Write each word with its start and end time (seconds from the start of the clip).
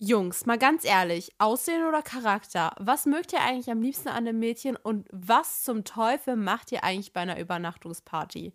Jungs, 0.00 0.46
mal 0.46 0.58
ganz 0.58 0.84
ehrlich, 0.84 1.32
Aussehen 1.38 1.84
oder 1.84 2.02
Charakter? 2.02 2.70
Was 2.78 3.04
mögt 3.04 3.32
ihr 3.32 3.40
eigentlich 3.40 3.68
am 3.68 3.82
liebsten 3.82 4.06
an 4.06 4.28
einem 4.28 4.38
Mädchen 4.38 4.76
und 4.76 5.08
was 5.10 5.64
zum 5.64 5.82
Teufel 5.82 6.36
macht 6.36 6.70
ihr 6.70 6.84
eigentlich 6.84 7.12
bei 7.12 7.22
einer 7.22 7.40
Übernachtungsparty? 7.40 8.52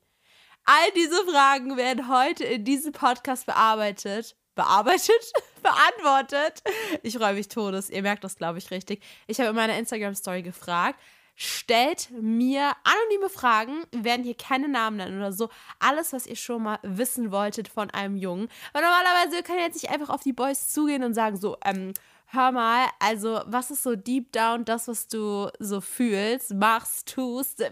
All 0.64 0.92
diese 0.96 1.22
Fragen 1.26 1.76
werden 1.76 2.08
heute 2.08 2.46
in 2.46 2.64
diesem 2.64 2.94
Podcast 2.94 3.46
bearbeitet. 3.46 4.38
Bearbeitet? 4.56 5.34
Beantwortet. 5.62 6.64
Ich 7.02 7.18
freue 7.18 7.34
mich 7.34 7.50
todes. 7.50 7.90
Ihr 7.90 8.04
merkt 8.04 8.24
das, 8.24 8.38
glaube 8.38 8.60
ich, 8.60 8.72
richtig. 8.72 9.04
Ich 9.28 9.42
habe 9.42 9.50
in 9.50 9.56
meiner 9.58 9.78
Instagram-Story 9.78 10.44
gefragt, 10.44 10.98
stellt 11.36 12.10
mir 12.12 12.74
anonyme 12.84 13.30
Fragen. 13.30 13.84
Wir 13.92 14.04
werden 14.04 14.24
hier 14.24 14.36
keine 14.36 14.68
Namen 14.68 14.98
nennen 14.98 15.18
oder 15.18 15.32
so. 15.32 15.50
Alles, 15.80 16.14
was 16.14 16.28
ihr 16.28 16.36
schon 16.36 16.64
mal 16.64 16.80
wissen 16.84 17.32
wolltet 17.32 17.68
von 17.68 17.90
einem 17.90 18.18
Jungen. 18.18 18.50
Weil 18.72 18.84
normalerweise 18.84 19.44
kann 19.44 19.58
ihr 19.58 19.66
jetzt 19.66 19.82
nicht 19.82 19.92
einfach 19.92 20.10
auf 20.10 20.24
die 20.24 20.34
Boys 20.34 20.70
zugehen 20.70 21.04
und 21.04 21.14
sagen 21.14 21.38
so, 21.38 21.58
ähm, 21.66 21.94
hör 22.28 22.52
mal, 22.52 22.88
also 23.00 23.42
was 23.46 23.72
ist 23.72 23.84
so 23.84 23.96
deep 23.96 24.32
down 24.32 24.66
das, 24.66 24.88
was 24.88 25.08
du 25.08 25.50
so 25.60 25.82
fühlst, 25.82 26.54
machst, 26.54 27.14
tust? 27.14 27.64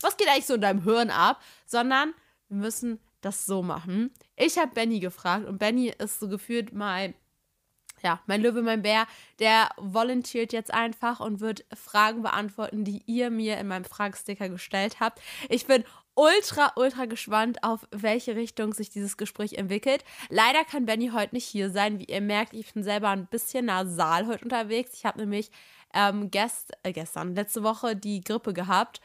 Was 0.00 0.16
geht 0.16 0.28
eigentlich 0.28 0.46
so 0.46 0.54
in 0.54 0.60
deinem 0.60 0.82
Hirn 0.82 1.10
ab? 1.10 1.40
Sondern 1.66 2.14
wir 2.48 2.58
müssen 2.58 3.00
das 3.20 3.46
so 3.46 3.62
machen. 3.62 4.12
Ich 4.36 4.58
habe 4.58 4.72
Benny 4.72 5.00
gefragt 5.00 5.46
und 5.46 5.58
Benny 5.58 5.92
ist 5.98 6.20
so 6.20 6.28
gefühlt 6.28 6.72
mal 6.72 7.14
ja, 8.02 8.20
mein 8.26 8.42
Löwe, 8.42 8.62
mein 8.62 8.82
Bär, 8.82 9.06
der 9.38 9.70
volontiert 9.76 10.52
jetzt 10.52 10.72
einfach 10.72 11.20
und 11.20 11.40
wird 11.40 11.64
Fragen 11.74 12.22
beantworten, 12.22 12.84
die 12.84 13.02
ihr 13.06 13.30
mir 13.30 13.58
in 13.58 13.68
meinem 13.68 13.84
Fragesticker 13.84 14.48
gestellt 14.48 15.00
habt. 15.00 15.20
Ich 15.48 15.66
bin 15.66 15.84
ultra, 16.14 16.72
ultra 16.74 17.04
gespannt, 17.04 17.62
auf 17.62 17.86
welche 17.92 18.34
Richtung 18.34 18.74
sich 18.74 18.90
dieses 18.90 19.16
Gespräch 19.16 19.54
entwickelt. 19.54 20.04
Leider 20.30 20.64
kann 20.64 20.84
Benny 20.84 21.10
heute 21.14 21.34
nicht 21.34 21.46
hier 21.46 21.70
sein. 21.70 22.00
Wie 22.00 22.04
ihr 22.04 22.20
merkt, 22.20 22.54
ich 22.54 22.72
bin 22.74 22.82
selber 22.82 23.10
ein 23.10 23.26
bisschen 23.26 23.66
nasal 23.66 24.26
heute 24.26 24.44
unterwegs. 24.44 24.90
Ich 24.94 25.04
habe 25.04 25.20
nämlich 25.20 25.50
ähm, 25.94 26.30
gest 26.30 26.72
äh, 26.82 26.92
gestern, 26.92 27.34
letzte 27.34 27.62
Woche 27.62 27.94
die 27.94 28.20
Grippe 28.20 28.52
gehabt. 28.52 29.00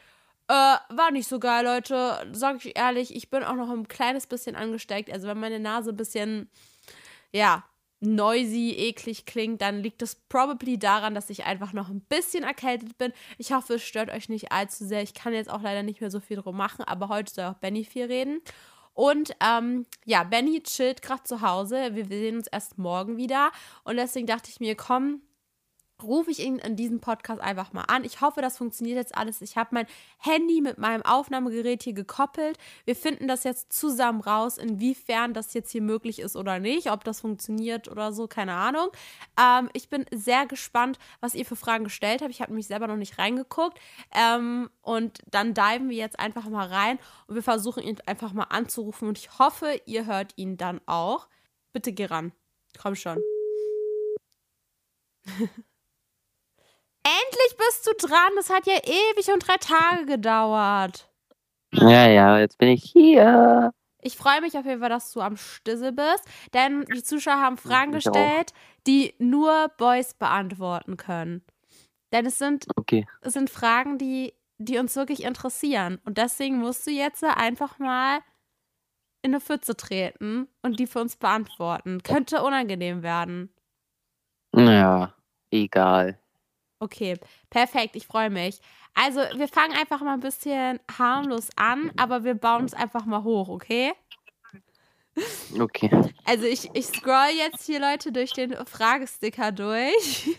Äh, 0.48 0.52
war 0.52 1.10
nicht 1.10 1.28
so 1.28 1.38
geil, 1.38 1.64
Leute. 1.64 2.28
Sag 2.32 2.64
ich 2.64 2.76
ehrlich, 2.76 3.14
ich 3.14 3.30
bin 3.30 3.44
auch 3.44 3.54
noch 3.54 3.70
ein 3.70 3.88
kleines 3.88 4.26
bisschen 4.26 4.56
angesteckt. 4.56 5.10
Also, 5.10 5.28
wenn 5.28 5.40
meine 5.40 5.60
Nase 5.60 5.90
ein 5.90 5.96
bisschen, 5.96 6.50
ja, 7.32 7.64
noisy, 8.04 8.74
eklig 8.76 9.26
klingt, 9.26 9.60
dann 9.60 9.82
liegt 9.82 10.02
es 10.02 10.14
probably 10.28 10.78
daran, 10.78 11.14
dass 11.14 11.30
ich 11.30 11.44
einfach 11.44 11.72
noch 11.72 11.88
ein 11.88 12.00
bisschen 12.00 12.44
erkältet 12.44 12.96
bin. 12.98 13.12
Ich 13.38 13.52
hoffe, 13.52 13.74
es 13.74 13.82
stört 13.82 14.10
euch 14.10 14.28
nicht 14.28 14.52
allzu 14.52 14.84
sehr. 14.84 15.02
Ich 15.02 15.14
kann 15.14 15.32
jetzt 15.32 15.50
auch 15.50 15.62
leider 15.62 15.82
nicht 15.82 16.00
mehr 16.00 16.10
so 16.10 16.20
viel 16.20 16.36
drum 16.36 16.56
machen, 16.56 16.84
aber 16.84 17.08
heute 17.08 17.32
soll 17.32 17.44
auch 17.44 17.54
Benny 17.54 17.84
viel 17.84 18.04
reden. 18.04 18.40
Und 18.94 19.34
ähm, 19.40 19.86
ja, 20.04 20.22
Benny 20.22 20.62
chillt 20.62 21.02
gerade 21.02 21.24
zu 21.24 21.40
Hause. 21.40 21.94
Wir 21.94 22.06
sehen 22.06 22.36
uns 22.36 22.46
erst 22.46 22.78
morgen 22.78 23.16
wieder. 23.16 23.50
Und 23.82 23.96
deswegen 23.96 24.26
dachte 24.26 24.50
ich 24.50 24.60
mir, 24.60 24.76
komm, 24.76 25.20
rufe 26.02 26.30
ich 26.30 26.40
ihn 26.40 26.58
in 26.58 26.76
diesem 26.76 27.00
Podcast 27.00 27.40
einfach 27.40 27.72
mal 27.72 27.82
an. 27.82 28.04
Ich 28.04 28.20
hoffe, 28.20 28.42
das 28.42 28.58
funktioniert 28.58 28.96
jetzt 28.96 29.16
alles. 29.16 29.40
Ich 29.42 29.56
habe 29.56 29.70
mein 29.72 29.86
Handy 30.18 30.60
mit 30.60 30.78
meinem 30.78 31.02
Aufnahmegerät 31.02 31.82
hier 31.82 31.92
gekoppelt. 31.92 32.58
Wir 32.84 32.96
finden 32.96 33.28
das 33.28 33.44
jetzt 33.44 33.72
zusammen 33.72 34.20
raus, 34.20 34.58
inwiefern 34.58 35.34
das 35.34 35.54
jetzt 35.54 35.70
hier 35.70 35.82
möglich 35.82 36.18
ist 36.18 36.36
oder 36.36 36.58
nicht, 36.58 36.90
ob 36.90 37.04
das 37.04 37.20
funktioniert 37.20 37.88
oder 37.88 38.12
so, 38.12 38.26
keine 38.26 38.54
Ahnung. 38.54 38.88
Ähm, 39.40 39.70
ich 39.72 39.88
bin 39.88 40.04
sehr 40.12 40.46
gespannt, 40.46 40.98
was 41.20 41.34
ihr 41.34 41.44
für 41.44 41.56
Fragen 41.56 41.84
gestellt 41.84 42.22
habt. 42.22 42.30
Ich 42.30 42.40
habe 42.40 42.50
nämlich 42.50 42.66
selber 42.66 42.86
noch 42.86 42.96
nicht 42.96 43.18
reingeguckt. 43.18 43.78
Ähm, 44.14 44.70
und 44.82 45.20
dann 45.30 45.54
diven 45.54 45.88
wir 45.88 45.96
jetzt 45.96 46.18
einfach 46.18 46.48
mal 46.48 46.66
rein 46.66 46.98
und 47.26 47.36
wir 47.36 47.42
versuchen 47.42 47.82
ihn 47.82 47.98
einfach 48.06 48.32
mal 48.32 48.44
anzurufen 48.44 49.08
und 49.08 49.18
ich 49.18 49.38
hoffe, 49.38 49.80
ihr 49.86 50.06
hört 50.06 50.32
ihn 50.36 50.56
dann 50.56 50.80
auch. 50.86 51.28
Bitte 51.72 51.92
geh 51.92 52.06
ran. 52.06 52.32
Komm 52.80 52.94
schon. 52.94 53.20
Endlich 57.04 57.56
bist 57.56 57.86
du 57.86 58.06
dran. 58.06 58.32
Das 58.36 58.50
hat 58.50 58.66
ja 58.66 58.76
ewig 58.82 59.30
und 59.32 59.46
drei 59.46 59.56
Tage 59.56 60.06
gedauert. 60.06 61.08
Ja, 61.72 62.08
ja, 62.08 62.38
jetzt 62.38 62.58
bin 62.58 62.68
ich 62.68 62.84
hier. 62.84 63.72
Ich 64.00 64.16
freue 64.16 64.40
mich 64.40 64.56
auf 64.56 64.66
jeden 64.66 64.80
Fall, 64.80 64.90
dass 64.90 65.12
du 65.12 65.20
am 65.20 65.36
Stissel 65.36 65.92
bist, 65.92 66.24
denn 66.52 66.84
die 66.84 67.02
Zuschauer 67.02 67.40
haben 67.40 67.56
Fragen 67.56 67.92
gestellt, 67.92 68.52
die 68.86 69.14
nur 69.18 69.70
Boys 69.78 70.12
beantworten 70.14 70.96
können. 70.98 71.42
Denn 72.12 72.26
es 72.26 72.38
sind, 72.38 72.66
okay. 72.76 73.06
es 73.22 73.32
sind 73.32 73.48
Fragen, 73.48 73.96
die, 73.98 74.34
die 74.58 74.78
uns 74.78 74.94
wirklich 74.94 75.24
interessieren. 75.24 76.00
Und 76.04 76.18
deswegen 76.18 76.58
musst 76.58 76.86
du 76.86 76.90
jetzt 76.90 77.24
einfach 77.24 77.78
mal 77.78 78.20
in 79.22 79.30
eine 79.30 79.40
Pfütze 79.40 79.74
treten 79.74 80.48
und 80.62 80.78
die 80.78 80.86
für 80.86 81.00
uns 81.00 81.16
beantworten. 81.16 82.02
Könnte 82.02 82.42
unangenehm 82.42 83.02
werden. 83.02 83.50
Ja, 84.54 85.14
egal. 85.50 86.20
Okay, 86.84 87.18
perfekt, 87.48 87.96
ich 87.96 88.06
freue 88.06 88.28
mich. 88.28 88.60
Also, 88.92 89.20
wir 89.36 89.48
fangen 89.48 89.74
einfach 89.74 90.02
mal 90.02 90.12
ein 90.12 90.20
bisschen 90.20 90.78
harmlos 90.98 91.48
an, 91.56 91.90
aber 91.96 92.24
wir 92.24 92.34
bauen 92.34 92.66
es 92.66 92.74
einfach 92.74 93.06
mal 93.06 93.24
hoch, 93.24 93.48
okay? 93.48 93.94
Okay. 95.58 95.88
Also, 96.26 96.44
ich, 96.44 96.68
ich 96.74 96.86
scroll 96.86 97.30
jetzt 97.38 97.64
hier, 97.64 97.80
Leute, 97.80 98.12
durch 98.12 98.34
den 98.34 98.54
Fragesticker 98.66 99.50
durch. 99.50 100.36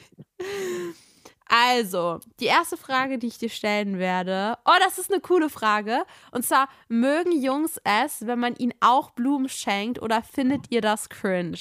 Also, 1.47 2.19
die 2.39 2.45
erste 2.45 2.77
Frage, 2.77 3.17
die 3.17 3.27
ich 3.27 3.39
dir 3.39 3.49
stellen 3.49 3.97
werde. 3.97 4.57
Oh, 4.65 4.77
das 4.83 4.99
ist 4.99 5.11
eine 5.11 5.21
coole 5.21 5.49
Frage. 5.49 6.03
Und 6.31 6.45
zwar: 6.45 6.67
Mögen 6.89 7.31
Jungs 7.31 7.79
es, 7.83 8.27
wenn 8.27 8.39
man 8.39 8.55
ihnen 8.55 8.73
auch 8.81 9.11
Blumen 9.11 9.49
schenkt 9.49 10.01
oder 10.01 10.21
findet 10.21 10.71
ihr 10.71 10.81
das 10.81 11.09
cringe? 11.09 11.57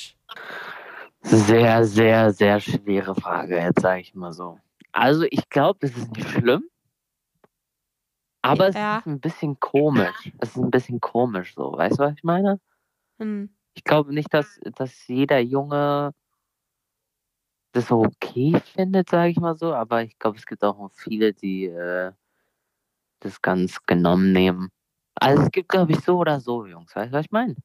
Sehr, 1.23 1.85
sehr, 1.85 2.33
sehr 2.33 2.61
schwere 2.61 3.15
Frage, 3.15 3.57
jetzt 3.57 3.81
sage 3.81 4.01
ich 4.01 4.15
mal 4.15 4.33
so. 4.33 4.59
Also 4.95 5.25
ich 5.29 5.49
glaube, 5.51 5.81
das 5.81 5.97
ist 5.97 6.17
nicht 6.17 6.31
schlimm. 6.31 6.71
Aber 8.43 8.71
ja. 8.71 8.99
es 8.99 9.01
ist 9.01 9.07
ein 9.07 9.21
bisschen 9.21 9.59
komisch. 9.59 10.33
Es 10.39 10.51
ist 10.51 10.63
ein 10.63 10.71
bisschen 10.71 11.01
komisch 11.01 11.55
so. 11.55 11.73
Weißt 11.73 11.99
du, 11.99 12.05
was 12.05 12.15
ich 12.17 12.23
meine? 12.23 12.61
Hm. 13.19 13.51
Ich 13.75 13.83
glaube 13.83 14.15
nicht, 14.15 14.33
dass, 14.33 14.61
dass 14.77 15.09
jeder 15.09 15.41
Junge 15.41 16.15
das 17.73 17.89
so 17.89 18.05
okay 18.05 18.61
findet, 18.73 19.11
sage 19.11 19.31
ich 19.31 19.39
mal 19.39 19.57
so. 19.57 19.75
Aber 19.75 20.05
ich 20.05 20.17
glaube, 20.19 20.39
es 20.39 20.47
gibt 20.47 20.63
auch 20.63 20.89
viele, 20.93 21.33
die 21.33 21.65
äh, 21.65 22.13
das 23.19 23.43
ganz 23.43 23.85
genommen 23.87 24.33
nehmen. 24.33 24.69
Also 25.17 25.43
es 25.43 25.51
gibt, 25.51 25.71
glaube 25.71 25.91
ich, 25.91 26.01
so 26.01 26.19
oder 26.19 26.39
so, 26.39 26.67
Jungs. 26.67 26.95
Weißt 26.95 27.13
du, 27.13 27.17
was 27.17 27.25
ich 27.25 27.33
meine? 27.33 27.57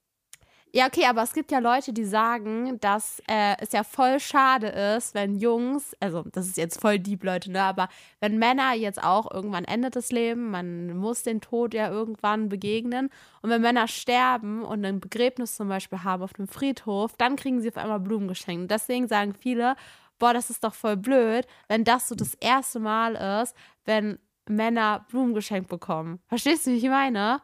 Ja, 0.72 0.86
okay, 0.86 1.06
aber 1.08 1.24
es 1.24 1.34
gibt 1.34 1.52
ja 1.52 1.58
Leute, 1.58 1.94
die 1.94 2.06
sagen, 2.06 2.80
dass 2.80 3.24
äh, 3.28 3.56
es 3.60 3.72
ja 3.72 3.84
voll 3.84 4.20
schade 4.20 4.68
ist, 4.68 5.16
wenn 5.16 5.36
Jungs, 5.36 5.96
also 6.00 6.24
das 6.32 6.46
ist 6.46 6.58
jetzt 6.58 6.80
voll 6.80 7.00
deep, 7.00 7.24
Leute, 7.24 7.52
ne, 7.52 7.64
aber 7.64 7.90
wenn 8.20 8.38
Männer 8.38 8.74
jetzt 8.74 9.02
auch 9.04 9.32
irgendwann 9.32 9.66
endet 9.66 9.96
das 9.96 10.12
Leben, 10.12 10.52
man 10.52 10.96
muss 10.96 11.24
den 11.24 11.42
Tod 11.42 11.74
ja 11.74 11.90
irgendwann 11.90 12.50
begegnen 12.50 13.10
und 13.42 13.50
wenn 13.50 13.62
Männer 13.64 13.88
sterben 13.88 14.62
und 14.64 14.86
ein 14.86 15.00
Begräbnis 15.00 15.56
zum 15.56 15.70
Beispiel 15.70 16.04
haben 16.04 16.22
auf 16.22 16.34
dem 16.34 16.48
Friedhof, 16.48 17.18
dann 17.18 17.36
kriegen 17.36 17.62
sie 17.62 17.70
auf 17.70 17.78
einmal 17.78 18.00
Blumen 18.00 18.28
geschenkt. 18.28 18.62
Und 18.62 18.72
deswegen 18.72 19.08
sagen 19.08 19.34
viele, 19.34 19.76
boah, 20.20 20.34
das 20.34 20.52
ist 20.52 20.64
doch 20.64 20.76
voll 20.76 20.98
blöd, 20.98 21.48
wenn 21.68 21.84
das 21.84 22.08
so 22.08 22.14
das 22.14 22.36
erste 22.36 22.80
Mal 22.80 23.16
ist, 23.42 23.56
wenn 23.86 24.20
Männer 24.48 25.06
Blumen 25.10 25.34
geschenkt 25.34 25.70
bekommen. 25.70 26.20
Verstehst 26.28 26.68
du, 26.68 26.72
wie 26.72 26.78
ich 26.78 26.90
meine? 26.90 27.42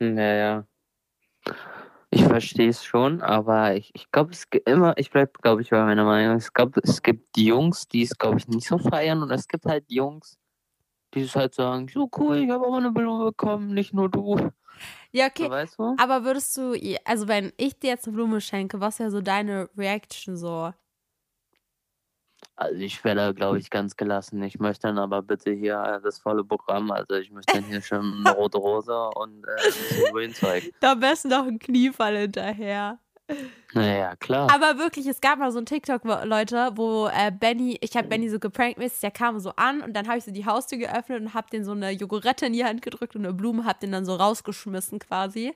Ja, 0.00 0.34
ja. 0.34 0.64
Ich 2.10 2.24
verstehe 2.24 2.70
es 2.70 2.84
schon, 2.84 3.20
aber 3.20 3.74
ich, 3.76 3.90
ich 3.94 4.10
glaube, 4.10 4.32
es 4.32 4.48
gibt 4.48 4.68
immer, 4.68 4.96
ich 4.96 5.10
bleibe, 5.10 5.32
glaube 5.42 5.60
ich, 5.60 5.70
bei 5.70 5.82
meiner 5.84 6.04
Meinung. 6.04 6.36
Es, 6.36 6.52
glaub, 6.52 6.76
es 6.78 7.02
gibt 7.02 7.36
Jungs, 7.36 7.86
die 7.86 8.02
es, 8.02 8.16
glaube 8.16 8.38
ich, 8.38 8.48
nicht 8.48 8.66
so 8.66 8.78
feiern 8.78 9.22
und 9.22 9.30
es 9.30 9.46
gibt 9.46 9.66
halt 9.66 9.84
Jungs, 9.90 10.38
die 11.14 11.22
es 11.22 11.36
halt 11.36 11.54
sagen, 11.54 11.88
so 11.88 12.08
cool, 12.18 12.38
ich 12.38 12.50
habe 12.50 12.66
auch 12.66 12.76
eine 12.76 12.92
Blume 12.92 13.26
bekommen, 13.26 13.74
nicht 13.74 13.92
nur 13.92 14.08
du. 14.10 14.50
Ja, 15.12 15.26
okay. 15.26 15.44
So, 15.44 15.50
weißt 15.50 15.78
du? 15.78 15.96
Aber 15.98 16.24
würdest 16.24 16.56
du, 16.56 16.74
also 17.04 17.28
wenn 17.28 17.52
ich 17.56 17.78
dir 17.78 17.90
jetzt 17.90 18.06
eine 18.06 18.14
Blume 18.14 18.40
schenke, 18.40 18.80
was 18.80 18.98
wäre 18.98 19.10
so 19.10 19.20
deine 19.20 19.68
Reaction 19.76 20.36
so? 20.36 20.72
Also 22.56 22.80
ich 22.80 23.04
wäre 23.04 23.16
da, 23.16 23.32
glaube 23.32 23.58
ich, 23.58 23.70
ganz 23.70 23.96
gelassen. 23.96 24.42
Ich 24.42 24.58
möchte 24.58 24.88
dann 24.88 24.98
aber 24.98 25.22
bitte 25.22 25.52
hier 25.52 26.00
das 26.02 26.18
volle 26.18 26.44
Programm. 26.44 26.90
Also 26.90 27.14
ich 27.14 27.30
möchte 27.30 27.54
dann 27.54 27.64
hier 27.64 27.80
schon 27.80 28.24
eine 28.26 28.34
rote 28.36 28.58
Rose 28.58 29.10
und 29.14 29.44
äh, 29.44 30.10
Grünzeug. 30.10 30.72
Da 30.80 30.94
besten 30.94 31.28
noch 31.28 31.46
ein 31.46 31.58
Kniefall 31.58 32.16
hinterher. 32.16 32.98
Naja, 33.74 34.16
klar. 34.16 34.50
Aber 34.52 34.78
wirklich, 34.78 35.06
es 35.06 35.20
gab 35.20 35.38
mal 35.38 35.52
so 35.52 35.58
ein 35.58 35.66
TikTok, 35.66 36.02
Leute, 36.24 36.70
wo 36.74 37.08
äh, 37.08 37.30
Benny, 37.30 37.78
ich 37.80 37.96
habe 37.96 38.08
Benny 38.08 38.28
so 38.28 38.38
geprankt, 38.38 38.80
der 39.02 39.10
kam 39.10 39.38
so 39.38 39.52
an 39.56 39.82
und 39.82 39.92
dann 39.92 40.08
habe 40.08 40.18
ich 40.18 40.24
so 40.24 40.30
die 40.30 40.46
Haustür 40.46 40.78
geöffnet 40.78 41.20
und 41.20 41.34
habe 41.34 41.50
den 41.50 41.62
so 41.62 41.72
eine 41.72 41.90
Jogurette 41.90 42.46
in 42.46 42.54
die 42.54 42.64
Hand 42.64 42.82
gedrückt 42.82 43.14
und 43.14 43.24
eine 43.24 43.34
Blume, 43.34 43.64
habe 43.64 43.78
den 43.80 43.92
dann 43.92 44.06
so 44.06 44.16
rausgeschmissen 44.16 44.98
quasi. 44.98 45.54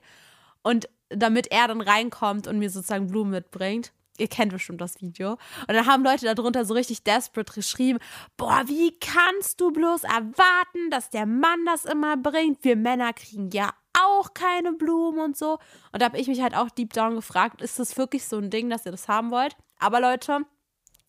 Und 0.61 0.87
damit 1.09 1.51
er 1.51 1.67
dann 1.67 1.81
reinkommt 1.81 2.47
und 2.47 2.59
mir 2.59 2.69
sozusagen 2.69 3.07
Blumen 3.07 3.31
mitbringt 3.31 3.91
ihr 4.17 4.27
kennt 4.27 4.51
bestimmt 4.51 4.81
das 4.81 5.01
Video. 5.01 5.31
Und 5.67 5.73
dann 5.73 5.85
haben 5.85 6.03
Leute 6.03 6.33
darunter 6.33 6.65
so 6.65 6.73
richtig 6.73 7.03
desperate 7.03 7.53
geschrieben: 7.53 7.99
Boah, 8.37 8.63
wie 8.67 8.97
kannst 8.99 9.61
du 9.61 9.71
bloß 9.71 10.03
erwarten, 10.03 10.89
dass 10.89 11.09
der 11.09 11.25
Mann 11.25 11.65
das 11.65 11.85
immer 11.85 12.17
bringt? 12.17 12.63
Wir 12.63 12.75
Männer 12.75 13.13
kriegen 13.13 13.49
ja 13.51 13.73
auch 13.99 14.33
keine 14.33 14.73
Blumen 14.73 15.19
und 15.19 15.37
so. 15.37 15.59
Und 15.91 16.01
da 16.01 16.05
habe 16.05 16.17
ich 16.19 16.27
mich 16.27 16.41
halt 16.41 16.55
auch 16.55 16.69
deep 16.69 16.93
down 16.93 17.15
gefragt: 17.15 17.61
Ist 17.61 17.79
das 17.79 17.97
wirklich 17.97 18.25
so 18.27 18.37
ein 18.37 18.49
Ding, 18.49 18.69
dass 18.69 18.85
ihr 18.85 18.91
das 18.91 19.07
haben 19.07 19.31
wollt? 19.31 19.55
Aber 19.79 19.99
Leute, 19.99 20.45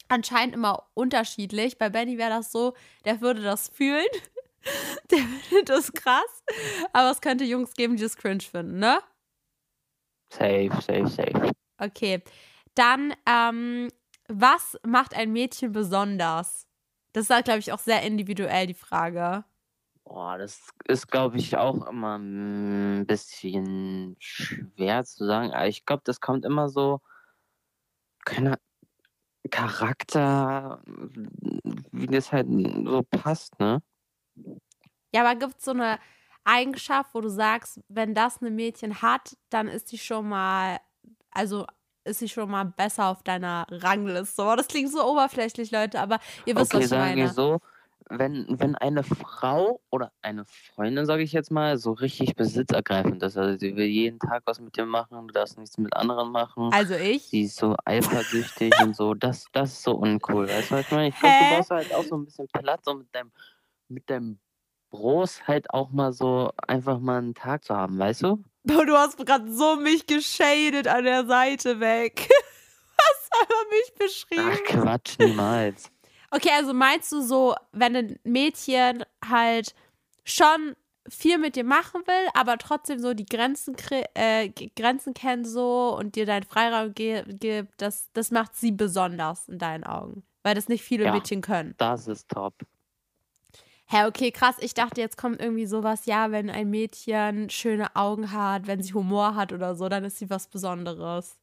anscheinend 0.08 0.54
immer 0.54 0.84
unterschiedlich. 0.94 1.78
Bei 1.78 1.88
Benny 1.90 2.18
wäre 2.18 2.30
das 2.30 2.52
so, 2.52 2.74
der 3.04 3.20
würde 3.20 3.42
das 3.42 3.68
fühlen. 3.68 4.06
der 5.10 5.18
findet 5.18 5.68
das 5.68 5.92
krass. 5.92 6.42
Aber 6.92 7.10
es 7.10 7.20
könnte 7.20 7.44
Jungs 7.44 7.74
geben, 7.74 7.96
die 7.96 8.02
das 8.02 8.16
cringe 8.16 8.40
finden, 8.40 8.78
ne? 8.78 9.00
Safe, 10.30 10.70
safe, 10.80 11.06
safe. 11.06 11.52
Okay. 11.78 12.22
Dann, 12.74 13.14
ähm, 13.26 13.88
was 14.28 14.76
macht 14.86 15.14
ein 15.14 15.32
Mädchen 15.32 15.72
besonders? 15.72 16.66
Das 17.12 17.24
ist, 17.24 17.30
halt, 17.30 17.44
glaube 17.44 17.60
ich, 17.60 17.72
auch 17.72 17.78
sehr 17.78 18.02
individuell 18.02 18.66
die 18.66 18.74
Frage. 18.74 19.44
Boah, 20.04 20.36
das 20.36 20.68
ist, 20.86 21.08
glaube 21.08 21.38
ich, 21.38 21.56
auch 21.56 21.86
immer 21.86 22.18
ein 22.18 23.06
bisschen 23.06 24.16
schwer 24.18 25.04
zu 25.04 25.24
sagen. 25.24 25.52
Aber 25.52 25.68
ich 25.68 25.86
glaube, 25.86 26.02
das 26.04 26.20
kommt 26.20 26.44
immer 26.44 26.68
so, 26.68 27.00
keine 28.24 28.58
Charakter, 29.50 30.82
wie 31.92 32.06
das 32.06 32.32
halt 32.32 32.48
so 32.48 33.02
passt, 33.02 33.58
ne? 33.60 33.82
Ja, 35.14 35.20
aber 35.24 35.38
gibt 35.38 35.58
es 35.58 35.64
so 35.64 35.70
eine 35.70 35.98
Eigenschaft, 36.44 37.14
wo 37.14 37.20
du 37.20 37.28
sagst, 37.28 37.80
wenn 37.88 38.14
das 38.14 38.40
eine 38.40 38.50
Mädchen 38.50 39.00
hat, 39.00 39.36
dann 39.50 39.68
ist 39.68 39.88
sie 39.88 39.98
schon 39.98 40.28
mal, 40.28 40.80
also 41.30 41.66
ist 42.04 42.18
sie 42.18 42.28
schon 42.28 42.50
mal 42.50 42.64
besser 42.64 43.06
auf 43.06 43.22
deiner 43.22 43.66
Rangliste. 43.70 44.42
Oh, 44.42 44.54
das 44.56 44.68
klingt 44.68 44.92
so 44.92 45.04
oberflächlich, 45.04 45.70
Leute, 45.70 46.00
aber 46.00 46.18
ihr 46.44 46.56
wisst, 46.56 46.74
okay, 46.74 46.84
was 46.84 46.92
ich 46.92 46.98
meine. 46.98 47.16
Wir 47.22 47.28
so, 47.30 47.60
wenn, 48.10 48.46
wenn 48.48 48.74
eine 48.74 49.02
Frau 49.02 49.80
oder 49.90 50.12
eine 50.22 50.44
Freundin, 50.44 51.06
sage 51.06 51.22
ich 51.22 51.32
jetzt 51.32 51.50
mal, 51.50 51.78
so 51.78 51.92
richtig 51.92 52.36
besitzergreifend 52.36 53.22
ist, 53.22 53.36
also 53.36 53.58
sie 53.58 53.76
will 53.76 53.86
jeden 53.86 54.18
Tag 54.18 54.42
was 54.44 54.60
mit 54.60 54.76
dir 54.76 54.86
machen, 54.86 55.26
du 55.26 55.32
darfst 55.32 55.58
nichts 55.58 55.78
mit 55.78 55.94
anderen 55.96 56.30
machen. 56.30 56.70
Also 56.72 56.94
ich? 56.94 57.24
Sie 57.24 57.42
ist 57.42 57.56
so 57.56 57.74
eifersüchtig 57.84 58.74
und 58.82 58.94
so, 58.94 59.14
das, 59.14 59.46
das 59.52 59.72
ist 59.72 59.82
so 59.82 59.92
uncool. 59.92 60.48
Weißt 60.48 60.70
du, 60.70 60.74
was 60.74 60.80
ich 60.82 60.90
meine? 60.90 61.08
Ich 61.08 61.18
glaube, 61.18 61.34
du 61.40 61.56
brauchst 61.56 61.70
halt 61.70 61.94
auch 61.94 62.04
so 62.04 62.16
ein 62.16 62.24
bisschen 62.24 62.48
Platz, 62.48 62.84
so 62.84 62.94
mit 62.94 63.14
deinem, 63.14 63.32
mit 63.88 64.10
deinem 64.10 64.38
Bros 64.90 65.46
halt 65.48 65.70
auch 65.70 65.90
mal 65.90 66.12
so 66.12 66.52
einfach 66.68 67.00
mal 67.00 67.18
einen 67.18 67.34
Tag 67.34 67.64
zu 67.64 67.74
haben, 67.74 67.98
weißt 67.98 68.22
du? 68.22 68.44
Du 68.64 68.96
hast 68.96 69.18
gerade 69.18 69.52
so 69.52 69.76
mich 69.76 70.06
geschadet 70.06 70.88
an 70.88 71.04
der 71.04 71.26
Seite 71.26 71.80
weg. 71.80 72.28
Was 72.96 73.42
aber 73.42 73.54
mich 73.70 73.94
beschrieben? 73.98 74.50
Ach 74.52 74.82
Quatsch, 74.82 75.18
niemals. 75.18 75.90
Okay, 76.30 76.50
also 76.52 76.74
meinst 76.74 77.12
du 77.12 77.22
so, 77.22 77.54
wenn 77.70 77.94
ein 77.94 78.18
Mädchen 78.24 79.04
halt 79.24 79.72
schon 80.24 80.74
viel 81.08 81.38
mit 81.38 81.54
dir 81.54 81.62
machen 81.62 82.00
will, 82.08 82.28
aber 82.34 82.58
trotzdem 82.58 82.98
so 82.98 83.14
die 83.14 83.24
Grenzen, 83.24 83.76
äh, 84.14 84.48
Grenzen 84.74 85.14
kennt 85.14 85.46
so 85.46 85.96
und 85.96 86.16
dir 86.16 86.26
deinen 86.26 86.42
Freiraum 86.42 86.92
gibt, 86.92 87.44
das, 87.76 88.10
das 88.14 88.32
macht 88.32 88.56
sie 88.56 88.72
besonders 88.72 89.46
in 89.48 89.58
deinen 89.58 89.84
Augen. 89.84 90.24
Weil 90.42 90.56
das 90.56 90.68
nicht 90.68 90.82
viele 90.82 91.04
ja, 91.04 91.12
Mädchen 91.12 91.40
können. 91.40 91.74
Das 91.78 92.08
ist 92.08 92.28
top. 92.28 92.54
Hä, 93.86 94.06
okay, 94.06 94.30
krass. 94.30 94.56
Ich 94.60 94.74
dachte, 94.74 95.00
jetzt 95.00 95.18
kommt 95.18 95.40
irgendwie 95.40 95.66
sowas, 95.66 96.06
ja, 96.06 96.30
wenn 96.30 96.48
ein 96.50 96.70
Mädchen 96.70 97.50
schöne 97.50 97.94
Augen 97.94 98.32
hat, 98.32 98.66
wenn 98.66 98.82
sie 98.82 98.94
Humor 98.94 99.34
hat 99.34 99.52
oder 99.52 99.74
so, 99.74 99.88
dann 99.88 100.04
ist 100.04 100.18
sie 100.18 100.30
was 100.30 100.48
Besonderes. 100.48 101.38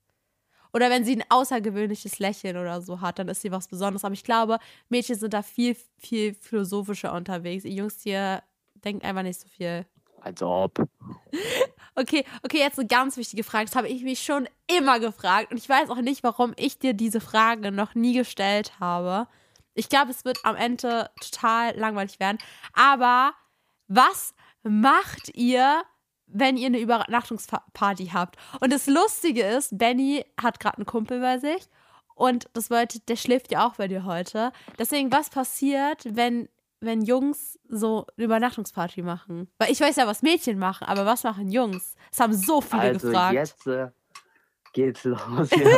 Oder 0.73 0.89
wenn 0.89 1.03
sie 1.03 1.17
ein 1.17 1.23
außergewöhnliches 1.29 2.19
Lächeln 2.19 2.57
oder 2.57 2.81
so 2.81 3.01
hat, 3.01 3.19
dann 3.19 3.27
ist 3.27 3.41
sie 3.41 3.51
was 3.51 3.67
Besonderes. 3.67 4.05
Aber 4.05 4.13
ich 4.13 4.23
glaube, 4.23 4.57
Mädchen 4.89 5.17
sind 5.17 5.33
da 5.33 5.41
viel, 5.43 5.75
viel 5.97 6.33
philosophischer 6.33 7.13
unterwegs. 7.13 7.65
Ihr 7.65 7.73
Jungs 7.73 8.01
hier 8.01 8.41
denkt 8.75 9.03
einfach 9.03 9.23
nicht 9.23 9.39
so 9.39 9.47
viel. 9.47 9.85
Als 10.21 10.41
ob. 10.41 10.88
Okay, 11.93 12.23
okay, 12.41 12.59
jetzt 12.59 12.79
eine 12.79 12.88
ganz 12.88 13.17
wichtige 13.17 13.43
Frage. 13.43 13.65
Das 13.65 13.75
habe 13.75 13.89
ich 13.89 14.01
mich 14.03 14.23
schon 14.23 14.47
immer 14.65 15.01
gefragt. 15.01 15.51
Und 15.51 15.57
ich 15.57 15.67
weiß 15.67 15.89
auch 15.89 15.99
nicht, 15.99 16.23
warum 16.23 16.53
ich 16.55 16.79
dir 16.79 16.93
diese 16.93 17.19
Frage 17.19 17.69
noch 17.69 17.95
nie 17.95 18.13
gestellt 18.13 18.79
habe. 18.79 19.27
Ich 19.73 19.89
glaube, 19.89 20.12
es 20.12 20.25
wird 20.25 20.39
am 20.44 20.56
Ende 20.56 21.09
total 21.21 21.77
langweilig 21.77 22.19
werden. 22.19 22.38
Aber 22.73 23.33
was 23.88 24.33
macht 24.63 25.35
ihr, 25.35 25.83
wenn 26.27 26.57
ihr 26.57 26.68
eine 26.68 26.79
Übernachtungsparty 26.79 28.07
habt? 28.13 28.38
Und 28.59 28.71
das 28.71 28.88
Lustige 28.88 29.44
ist, 29.44 29.77
Benny 29.77 30.25
hat 30.41 30.59
gerade 30.59 30.77
einen 30.77 30.85
Kumpel 30.85 31.19
bei 31.21 31.38
sich. 31.38 31.68
Und 32.15 32.47
das 32.53 32.69
bedeutet, 32.69 33.09
der 33.09 33.15
schläft 33.15 33.51
ja 33.51 33.65
auch 33.65 33.75
bei 33.75 33.88
dir 33.88 34.06
heute. 34.06 34.51
Deswegen, 34.77 35.12
was 35.12 35.29
passiert, 35.29 36.03
wenn, 36.15 36.50
wenn 36.79 37.01
Jungs 37.01 37.57
so 37.67 38.06
eine 38.15 38.25
Übernachtungsparty 38.25 39.01
machen? 39.01 39.50
Weil 39.57 39.71
ich 39.71 39.79
weiß 39.79 39.95
ja, 39.95 40.06
was 40.06 40.21
Mädchen 40.21 40.59
machen, 40.59 40.85
aber 40.88 41.06
was 41.06 41.24
machen 41.24 41.51
Jungs? 41.51 41.95
Das 42.12 42.19
haben 42.19 42.33
so 42.33 42.62
viele 42.62 42.81
also 42.81 43.07
gefragt. 43.07 43.33
Jetzt 43.33 43.65
äh, 43.67 43.88
geht's 44.74 45.03
los. 45.06 45.50
Ja. 45.50 45.77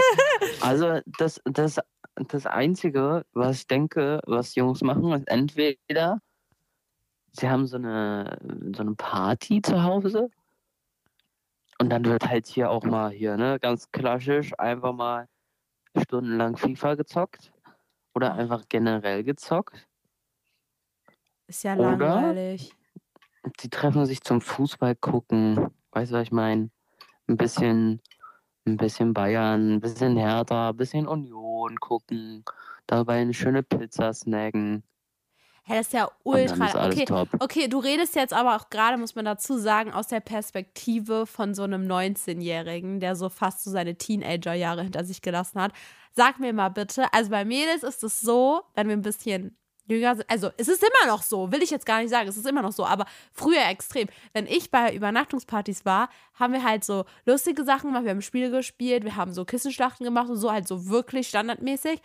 also, 0.62 1.00
das, 1.18 1.40
das 1.46 1.80
das 2.16 2.46
Einzige, 2.46 3.26
was 3.34 3.58
ich 3.58 3.68
denke, 3.68 4.20
was 4.26 4.56
Jungs 4.56 4.82
machen, 4.82 5.12
ist 5.14 5.28
entweder 5.28 6.20
sie 7.32 7.50
haben 7.50 7.66
so 7.66 7.78
eine, 7.78 8.38
so 8.76 8.82
eine 8.82 8.96
Party 8.96 9.62
zu 9.62 9.84
Hause 9.84 10.30
und 11.80 11.90
dann 11.90 12.06
wird 12.06 12.28
halt 12.28 12.48
hier 12.48 12.70
auch 12.70 12.84
mal 12.84 13.12
hier, 13.12 13.36
ne, 13.38 13.60
ganz 13.60 13.92
klassisch 13.92 14.52
einfach 14.60 14.94
mal 14.94 15.28
stundenlang 15.98 16.56
FIFA 16.56 16.96
gezockt 16.96 17.52
oder 18.14 18.36
einfach 18.36 18.64
generell 18.70 19.24
gezockt. 19.24 19.88
Ist 21.48 21.64
ja 21.64 21.74
langweilig. 21.74 22.72
Oder 23.44 23.54
sie 23.60 23.70
treffen 23.70 24.06
sich 24.06 24.22
zum 24.22 24.40
Fußball 24.40 24.96
gucken, 24.96 25.72
weißt 25.92 26.12
du, 26.12 26.16
was 26.16 26.24
ich 26.24 26.32
meine? 26.32 26.70
Ein 27.28 27.38
bisschen 27.38 28.02
ein 28.66 28.78
bisschen 28.78 29.14
Bayern, 29.14 29.74
ein 29.74 29.80
bisschen 29.82 30.18
Hertha, 30.18 30.70
ein 30.70 30.78
bisschen 30.78 31.08
Union 31.08 31.53
gucken, 31.80 32.44
dabei 32.88 33.22
eine 33.22 33.34
schöne 33.34 33.64
Pizza 33.64 34.14
snacken. 34.14 34.84
Hä, 35.66 35.78
das 35.78 35.88
ist 35.88 35.94
ja 35.94 36.12
ultra. 36.24 36.66
Ist 36.68 36.76
okay, 36.76 37.06
top. 37.06 37.30
okay, 37.40 37.68
du 37.70 37.80
redest 37.80 38.16
jetzt 38.16 38.34
aber 38.34 38.58
auch 38.58 38.70
gerade, 38.70 38.98
muss 38.98 39.16
man 39.16 39.24
dazu 39.24 39.58
sagen, 39.58 39.94
aus 39.94 40.08
der 40.08 40.20
Perspektive 40.20 41.26
von 41.26 41.54
so 41.54 41.64
einem 41.64 41.88
19-Jährigen, 41.88 43.00
der 43.00 43.16
so 43.16 43.30
fast 43.30 43.64
so 43.64 43.72
seine 43.72 43.96
Teenager-Jahre 43.96 44.84
hinter 44.84 45.06
sich 45.06 45.22
gelassen 45.22 45.62
hat. 45.62 45.72
Sag 46.12 46.40
mir 46.40 46.52
mal 46.52 46.70
bitte, 46.70 47.06
also 47.14 47.30
bei 47.30 47.46
Mädels 47.46 47.84
ist 47.84 48.04
es 48.04 48.20
so, 48.20 48.64
wenn 48.76 48.90
wir 48.90 48.98
ein 48.98 49.02
bisschen 49.04 49.58
jünger 49.88 50.16
sind. 50.16 50.30
Also 50.30 50.50
es 50.58 50.68
ist 50.68 50.84
immer 50.84 51.12
noch 51.12 51.22
so, 51.22 51.52
will 51.52 51.62
ich 51.62 51.70
jetzt 51.70 51.86
gar 51.86 52.02
nicht 52.02 52.10
sagen, 52.10 52.28
es 52.28 52.38
ist 52.38 52.48
immer 52.48 52.62
noch 52.62 52.72
so, 52.72 52.86
aber 52.86 53.06
früher 53.34 53.66
extrem. 53.68 54.08
Wenn 54.34 54.48
ich 54.48 54.72
bei 54.72 54.94
Übernachtungspartys 54.94 55.86
war, 55.86 56.10
haben 56.36 56.54
wir 56.54 56.64
halt 56.64 56.84
so 56.84 57.06
lustige 57.26 57.64
Sachen 57.64 57.90
gemacht, 57.90 58.04
wir 58.04 58.12
haben 58.12 58.22
Spiele 58.22 58.52
gespielt, 58.52 59.04
wir 59.04 59.16
haben 59.16 59.34
so 59.34 59.46
Kissenschlachten 59.46 60.04
gemacht 60.04 60.30
und 60.30 60.38
so, 60.38 60.52
halt 60.52 60.68
so 60.68 60.88
wirklich 60.88 61.28
standardmäßig. 61.28 62.02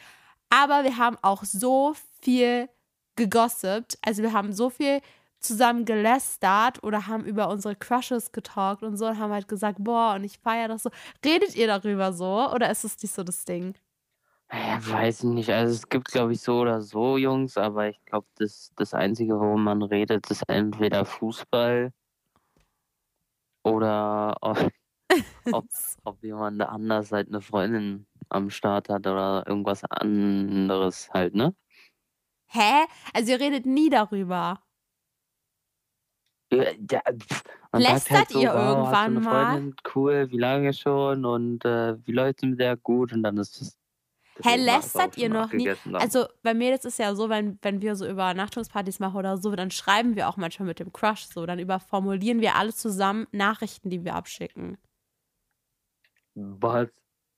Aber 0.50 0.84
wir 0.84 0.96
haben 0.96 1.16
auch 1.22 1.44
so 1.44 1.94
viel 2.20 2.68
gegossipt, 3.16 3.98
also 4.02 4.22
wir 4.22 4.32
haben 4.32 4.52
so 4.52 4.70
viel 4.70 5.00
zusammen 5.40 5.84
gelästert 5.84 6.82
oder 6.82 7.06
haben 7.06 7.24
über 7.24 7.48
unsere 7.48 7.76
Crushes 7.76 8.32
getalkt 8.32 8.82
und 8.82 8.96
so 8.96 9.06
und 9.06 9.18
haben 9.18 9.32
halt 9.32 9.48
gesagt, 9.48 9.78
boah, 9.80 10.14
und 10.14 10.24
ich 10.24 10.38
feiere 10.38 10.68
das 10.68 10.82
so. 10.82 10.90
Redet 11.24 11.54
ihr 11.54 11.66
darüber 11.66 12.12
so 12.12 12.50
oder 12.52 12.70
ist 12.70 12.84
es 12.84 13.00
nicht 13.02 13.14
so 13.14 13.22
das 13.22 13.44
Ding? 13.44 13.74
Ja, 14.50 14.78
weiß 14.80 15.24
ich 15.24 15.30
nicht. 15.30 15.50
Also 15.50 15.74
es 15.74 15.88
gibt, 15.88 16.08
glaube 16.08 16.32
ich, 16.32 16.40
so 16.40 16.60
oder 16.60 16.80
so 16.80 17.18
Jungs, 17.18 17.56
aber 17.58 17.88
ich 17.88 18.02
glaube, 18.06 18.26
das, 18.36 18.72
das 18.76 18.94
Einzige, 18.94 19.38
worum 19.38 19.64
man 19.64 19.82
redet, 19.82 20.30
ist 20.30 20.42
entweder 20.48 21.04
Fußball 21.04 21.92
oder 23.62 24.36
ob, 24.40 24.70
ob, 25.52 25.66
ob 26.04 26.22
jemand 26.22 26.62
anders 26.62 27.12
halt 27.12 27.28
eine 27.28 27.42
Freundin 27.42 28.06
am 28.30 28.48
Start 28.48 28.88
hat 28.88 29.06
oder 29.06 29.44
irgendwas 29.46 29.84
anderes 29.84 31.10
halt, 31.12 31.34
ne? 31.34 31.54
Hä? 32.46 32.86
Also 33.12 33.32
ihr 33.32 33.40
redet 33.40 33.66
nie 33.66 33.90
darüber. 33.90 34.62
Ja, 36.50 36.64
ja, 36.90 37.02
Lästert 37.72 38.18
halt 38.18 38.28
so, 38.30 38.40
ihr 38.40 38.48
wow, 38.54 38.56
irgendwann 38.56 39.22
mal? 39.22 39.72
Cool, 39.94 40.30
wie 40.30 40.38
lange 40.38 40.72
schon 40.72 41.26
und 41.26 41.62
äh, 41.66 41.98
wie 42.06 42.12
läuft 42.12 42.42
es 42.42 42.48
mit 42.48 42.58
der 42.58 42.78
gut 42.78 43.12
und 43.12 43.22
dann 43.22 43.36
ist 43.36 43.60
es 43.60 43.78
Hä, 44.42 44.56
lästert 44.56 45.16
ihr 45.16 45.28
noch 45.28 45.52
nie? 45.52 45.72
Also 45.92 46.26
bei 46.42 46.54
mir 46.54 46.74
ist 46.74 46.84
es 46.84 46.98
ja 46.98 47.14
so, 47.14 47.28
wenn, 47.28 47.58
wenn 47.62 47.82
wir 47.82 47.96
so 47.96 48.06
Übernachtungspartys 48.06 49.00
machen 49.00 49.16
oder 49.16 49.36
so, 49.36 49.54
dann 49.54 49.70
schreiben 49.70 50.16
wir 50.16 50.28
auch 50.28 50.36
manchmal 50.36 50.68
mit 50.68 50.78
dem 50.78 50.92
Crush 50.92 51.26
so. 51.26 51.46
Dann 51.46 51.58
überformulieren 51.58 52.40
wir 52.40 52.56
alle 52.56 52.72
zusammen 52.72 53.26
Nachrichten, 53.32 53.90
die 53.90 54.04
wir 54.04 54.14
abschicken. 54.14 54.78
Was? 56.34 56.88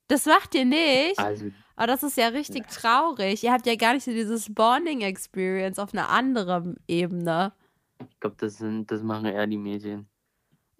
Das 0.08 0.26
macht 0.26 0.54
ihr 0.54 0.64
nicht? 0.64 1.18
Also, 1.18 1.46
Aber 1.76 1.86
das 1.86 2.02
ist 2.02 2.16
ja 2.16 2.28
richtig 2.28 2.64
ja. 2.68 2.80
traurig. 2.80 3.44
Ihr 3.44 3.52
habt 3.52 3.66
ja 3.66 3.76
gar 3.76 3.94
nicht 3.94 4.04
so 4.04 4.10
dieses 4.10 4.52
Bonding-Experience 4.52 5.78
auf 5.78 5.94
einer 5.94 6.08
anderen 6.08 6.76
Ebene. 6.88 7.52
Ich 8.00 8.20
glaube, 8.20 8.36
das, 8.38 8.62
das 8.86 9.02
machen 9.02 9.26
eher 9.26 9.46
die 9.46 9.56
Medien. 9.56 10.08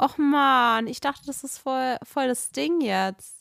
Och 0.03 0.17
man, 0.17 0.87
ich 0.87 1.01
dachte, 1.01 1.27
das 1.27 1.45
ist 1.45 1.59
voll, 1.59 1.97
voll 2.03 2.29
das 2.29 2.51
Ding 2.51 2.81
jetzt. 2.81 3.40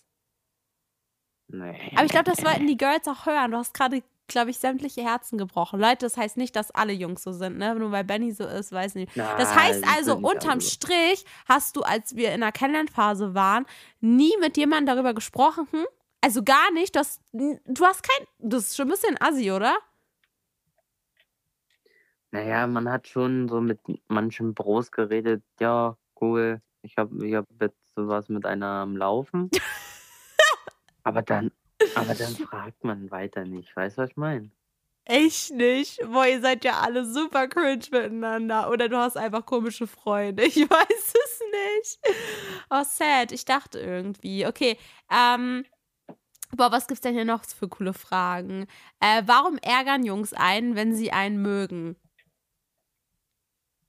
Nee. 1.52 1.92
Aber 1.96 2.06
ich 2.06 2.12
glaube, 2.12 2.30
das 2.30 2.44
wollten 2.44 2.68
die 2.68 2.78
Girls 2.78 3.08
auch 3.08 3.26
hören. 3.26 3.52
Du 3.52 3.58
hast 3.58 3.74
gerade, 3.74 4.04
glaube 4.28 4.52
ich, 4.52 4.60
sämtliche 4.60 5.04
Herzen 5.04 5.38
gebrochen. 5.38 5.80
Leute, 5.80 6.06
das 6.06 6.16
heißt 6.16 6.38
nicht, 6.38 6.56
dass 6.56 6.70
alle 6.72 6.94
Jungs 6.94 7.24
so 7.24 7.32
sind, 7.32 7.58
ne? 7.58 7.74
Nur 7.76 7.92
weil 7.92 8.04
Benny 8.04 8.32
so 8.32 8.46
ist, 8.46 8.72
weiß 8.72 8.96
nicht. 8.96 9.12
Na, 9.16 9.36
das 9.36 9.54
heißt 9.56 9.84
also, 9.98 10.16
unterm 10.16 10.62
Strich 10.62 11.26
hast 11.48 11.76
du, 11.76 11.82
als 11.82 12.16
wir 12.16 12.34
in 12.34 12.42
der 12.42 12.52
Kennenlernphase 12.52 13.34
waren, 13.34 13.66
nie 14.00 14.34
mit 14.40 14.58
jemandem 14.58 14.96
darüber 14.96 15.14
gesprochen, 15.14 15.68
Also 16.22 16.44
gar 16.44 16.72
nicht. 16.72 16.96
Du 16.96 17.00
hast, 17.00 17.22
du 17.32 17.86
hast 17.86 18.04
kein. 18.04 18.28
Das 18.38 18.68
ist 18.68 18.78
schon 18.78 18.88
ein 18.88 18.92
bisschen 18.92 19.18
assi, 19.20 19.52
oder? 19.52 19.76
Naja, 22.32 22.68
man 22.68 22.90
hat 22.92 23.08
schon 23.08 23.48
so 23.50 23.60
mit 23.60 23.80
manchen 24.08 24.54
Bros 24.54 24.92
geredet. 24.92 25.44
Ja, 25.60 25.98
cool. 26.22 26.62
Ich 26.84 26.96
habe 26.98 27.26
ich 27.26 27.34
hab 27.34 27.46
jetzt 27.60 27.96
sowas 27.96 28.30
mit 28.30 28.46
einer 28.46 28.68
am 28.68 28.96
Laufen. 28.96 29.50
aber 31.10 31.24
dann, 31.24 31.52
aber 31.96 32.14
dann 32.14 32.36
fragt 32.48 32.84
man 32.84 33.10
weiter 33.10 33.44
nicht. 33.44 33.76
Weißt 33.76 33.98
du, 33.98 34.04
was 34.04 34.12
ich 34.12 34.18
meine? 34.18 34.52
Echt 35.06 35.52
nicht. 35.52 36.00
Boah, 36.06 36.28
ihr 36.28 36.40
seid 36.40 36.64
ja 36.64 36.82
alle 36.82 37.04
super 37.04 37.48
cringe 37.48 37.84
miteinander. 37.92 38.70
Oder 38.70 38.90
du 38.90 38.98
hast 38.98 39.18
einfach 39.18 39.46
komische 39.46 39.88
Freunde. 39.88 40.44
Ich 40.48 40.70
weiß 40.70 41.14
es 41.26 41.42
nicht. 41.52 42.00
Oh, 42.70 42.84
sad. 42.84 43.32
Ich 43.32 43.44
dachte 43.44 43.80
irgendwie. 43.80 44.46
Okay, 44.46 44.78
ähm. 45.12 45.66
Boah, 46.52 46.72
was 46.72 46.88
gibt's 46.88 47.02
denn 47.02 47.14
hier 47.14 47.26
noch 47.26 47.44
für 47.46 47.68
coole 47.68 47.94
Fragen? 47.94 48.66
Äh, 49.00 49.22
warum 49.28 49.60
ärgern 49.60 50.04
Jungs 50.04 50.34
einen, 50.34 50.76
wenn 50.76 50.96
sie 50.96 51.12
einen 51.12 51.44
mögen? 51.44 51.96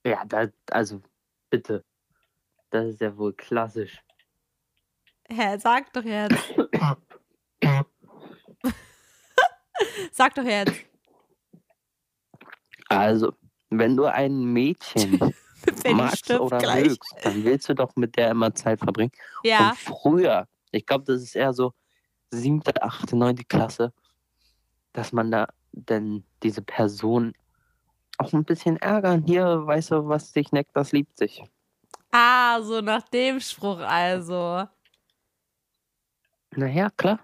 Ja, 0.05 0.23
da, 0.25 0.47
also, 0.69 1.01
bitte. 1.49 1.83
Das 2.69 2.85
ist 2.85 3.01
ja 3.01 3.17
wohl 3.17 3.33
klassisch. 3.33 4.03
Hä, 5.27 5.57
sag 5.57 5.91
doch 5.93 6.03
jetzt. 6.03 6.37
sag 10.11 10.35
doch 10.35 10.43
jetzt. 10.43 10.73
Also, 12.87 13.33
wenn 13.69 13.95
du 13.95 14.05
ein 14.05 14.43
Mädchen 14.43 15.19
magst 15.93 16.29
oder 16.31 16.57
gleich. 16.57 16.87
mögst, 16.87 17.15
dann 17.23 17.43
willst 17.43 17.69
du 17.69 17.75
doch 17.75 17.95
mit 17.95 18.17
der 18.17 18.31
immer 18.31 18.53
Zeit 18.53 18.79
verbringen. 18.79 19.11
Ja. 19.43 19.69
Und 19.69 19.77
früher, 19.77 20.47
ich 20.71 20.85
glaube, 20.85 21.05
das 21.05 21.21
ist 21.21 21.35
eher 21.35 21.53
so 21.53 21.73
siebte, 22.31 22.81
achte, 22.81 23.15
neunte 23.15 23.45
Klasse, 23.45 23.93
dass 24.93 25.11
man 25.11 25.31
da 25.31 25.47
denn 25.71 26.25
diese 26.43 26.61
Person 26.61 27.33
auch 28.17 28.33
ein 28.33 28.43
bisschen 28.43 28.77
ärgern. 28.77 29.23
Hier, 29.25 29.65
weißt 29.65 29.91
du, 29.91 30.07
was 30.07 30.31
dich 30.31 30.51
neckt, 30.51 30.75
das 30.75 30.91
liebt 30.91 31.17
sich. 31.17 31.43
Ah, 32.11 32.61
so 32.61 32.81
nach 32.81 33.07
dem 33.09 33.39
Spruch 33.39 33.79
also. 33.79 34.67
Naja, 36.55 36.89
klar. 36.89 37.19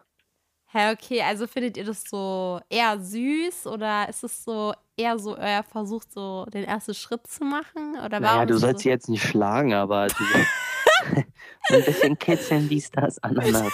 Hä, 0.70 0.92
okay, 0.92 1.22
also 1.22 1.48
findet 1.48 1.78
ihr 1.78 1.86
das 1.86 2.04
so 2.04 2.60
eher 2.70 3.00
süß 3.00 3.68
oder 3.68 4.10
ist 4.10 4.24
es 4.24 4.44
so 4.44 4.74
eher 4.98 5.18
so 5.18 5.38
euer 5.38 5.64
Versuch, 5.64 6.04
so 6.10 6.46
den 6.46 6.66
ersten 6.66 6.94
Schritt 6.94 7.26
zu 7.26 7.46
machen? 7.46 7.98
Oder 8.04 8.20
naja, 8.20 8.46
du 8.46 8.58
sollst 8.58 8.80
so? 8.80 8.84
sie 8.84 8.90
jetzt 8.90 9.08
nicht 9.08 9.24
schlagen, 9.24 9.74
aber 9.74 10.08
du, 10.08 10.24
ein 11.70 11.86
bisschen 11.86 12.20
kitzeln, 12.20 12.68
dies, 12.68 12.92
das, 12.92 13.18
Ananas. 13.24 13.74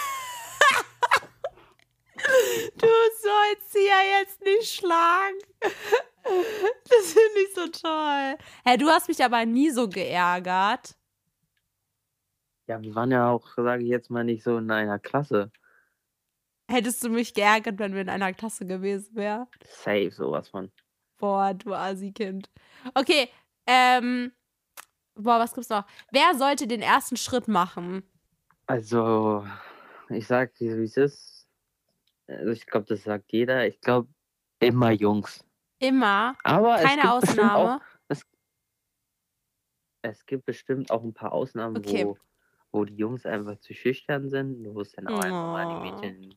Du 2.76 2.86
sollst 2.86 3.72
sie 3.72 3.86
ja 3.86 4.20
jetzt 4.20 4.40
nicht 4.42 4.72
schlagen. 4.72 5.38
Das 6.22 7.12
finde 7.12 7.40
ich 7.46 7.54
so 7.54 7.66
toll. 7.68 8.36
Hä, 8.64 8.76
du 8.76 8.88
hast 8.88 9.08
mich 9.08 9.22
aber 9.22 9.44
nie 9.44 9.70
so 9.70 9.88
geärgert. 9.88 10.96
Ja, 12.66 12.80
wir 12.80 12.94
waren 12.94 13.10
ja 13.10 13.30
auch, 13.30 13.46
sage 13.56 13.82
ich 13.82 13.90
jetzt 13.90 14.10
mal, 14.10 14.24
nicht 14.24 14.42
so 14.42 14.56
in 14.56 14.70
einer 14.70 14.98
Klasse. 14.98 15.50
Hättest 16.70 17.04
du 17.04 17.10
mich 17.10 17.34
geärgert, 17.34 17.78
wenn 17.78 17.94
wir 17.94 18.00
in 18.00 18.08
einer 18.08 18.32
Klasse 18.32 18.66
gewesen 18.66 19.14
wären? 19.14 19.46
Safe, 19.68 20.10
sowas 20.10 20.48
von. 20.48 20.72
Boah, 21.18 21.54
du 21.54 21.74
Asi-Kind. 21.74 22.50
Okay, 22.94 23.28
ähm. 23.66 24.32
Boah, 25.16 25.38
was 25.38 25.54
gibt's 25.54 25.68
noch? 25.68 25.84
Wer 26.10 26.34
sollte 26.34 26.66
den 26.66 26.82
ersten 26.82 27.16
Schritt 27.16 27.46
machen? 27.46 28.02
Also, 28.66 29.46
ich 30.08 30.26
sag 30.26 30.54
dir, 30.54 30.76
wie 30.78 30.84
es 30.84 30.96
ist. 30.96 31.46
Also 32.26 32.50
ich 32.50 32.66
glaube, 32.66 32.86
das 32.86 33.04
sagt 33.04 33.32
jeder. 33.32 33.66
Ich 33.66 33.80
glaube, 33.80 34.08
immer 34.58 34.90
Jungs. 34.90 35.44
Immer? 35.78 36.36
Aber 36.42 36.76
Keine 36.78 37.12
Ausnahme? 37.12 37.76
Auch, 37.76 37.80
es, 38.08 38.26
es, 40.02 40.26
gibt 40.26 40.46
bestimmt 40.46 40.90
auch 40.90 41.04
ein 41.04 41.14
paar 41.14 41.32
Ausnahmen, 41.32 41.76
okay. 41.76 42.06
wo, 42.06 42.16
wo 42.72 42.84
die 42.84 42.96
Jungs 42.96 43.26
einfach 43.26 43.58
zu 43.58 43.74
schüchtern 43.74 44.30
sind, 44.30 44.64
wo 44.74 44.80
es 44.80 44.92
dann 44.92 45.06
auch 45.08 45.18
oh. 45.18 45.20
einfach 45.20 45.52
mal 45.52 45.66
die 45.68 45.90
Mädchen 45.90 46.34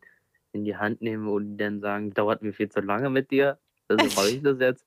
in 0.57 0.65
die 0.65 0.77
Hand 0.77 1.01
nehmen 1.01 1.27
und 1.27 1.57
dann 1.57 1.79
sagen, 1.79 2.13
dauert 2.13 2.41
mir 2.41 2.53
viel 2.53 2.69
zu 2.69 2.81
lange 2.81 3.09
mit 3.09 3.31
dir. 3.31 3.59
Also 3.87 4.05
mache 4.15 4.29
ich 4.29 4.41
das 4.41 4.59
jetzt. 4.59 4.85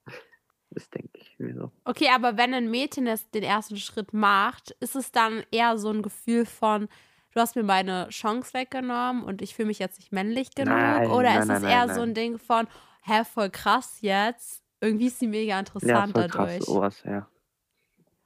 Das 0.70 0.88
denke 0.90 1.10
ich 1.14 1.38
mir 1.38 1.54
so. 1.54 1.72
Okay, 1.84 2.08
aber 2.14 2.36
wenn 2.36 2.54
ein 2.54 2.70
Mädchen 2.70 3.04
das 3.04 3.28
den 3.30 3.42
ersten 3.42 3.76
Schritt 3.76 4.12
macht, 4.12 4.70
ist 4.80 4.94
es 4.94 5.10
dann 5.10 5.42
eher 5.50 5.78
so 5.78 5.90
ein 5.90 6.02
Gefühl 6.02 6.46
von, 6.46 6.88
du 7.32 7.40
hast 7.40 7.56
mir 7.56 7.64
meine 7.64 8.08
Chance 8.10 8.54
weggenommen 8.54 9.24
und 9.24 9.42
ich 9.42 9.54
fühle 9.54 9.66
mich 9.66 9.80
jetzt 9.80 9.98
nicht 9.98 10.12
männlich 10.12 10.54
genug? 10.54 10.74
Nein, 10.74 11.10
Oder 11.10 11.30
nein, 11.30 11.42
ist 11.42 11.48
es 11.48 11.62
nein, 11.62 11.88
eher 11.88 11.94
so 11.94 12.02
ein 12.02 12.14
Ding 12.14 12.38
von, 12.38 12.68
hä, 13.02 13.24
voll 13.24 13.50
krass 13.50 13.98
jetzt? 14.00 14.62
Irgendwie 14.80 15.08
ist 15.08 15.18
sie 15.18 15.26
mega 15.26 15.58
interessant 15.58 15.90
ja, 15.90 16.06
voll 16.06 16.28
dadurch. 16.28 16.58
Krass, 16.58 16.66
sowas, 16.66 17.02
ja. 17.04 17.28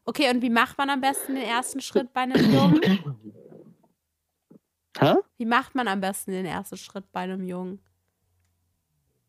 Okay, 0.04 0.30
und 0.30 0.42
wie 0.42 0.50
macht 0.50 0.76
man 0.76 0.90
am 0.90 1.00
besten 1.00 1.34
den 1.34 1.44
ersten 1.44 1.80
Schritt 1.80 2.12
bei 2.12 2.20
einem 2.20 2.52
Jungen? 2.52 2.80
Hä? 4.98 5.16
Wie 5.38 5.46
macht 5.46 5.74
man 5.74 5.88
am 5.88 6.00
besten 6.00 6.30
den 6.32 6.46
ersten 6.46 6.76
Schritt 6.76 7.10
bei 7.12 7.20
einem 7.20 7.44
Jungen? 7.44 7.80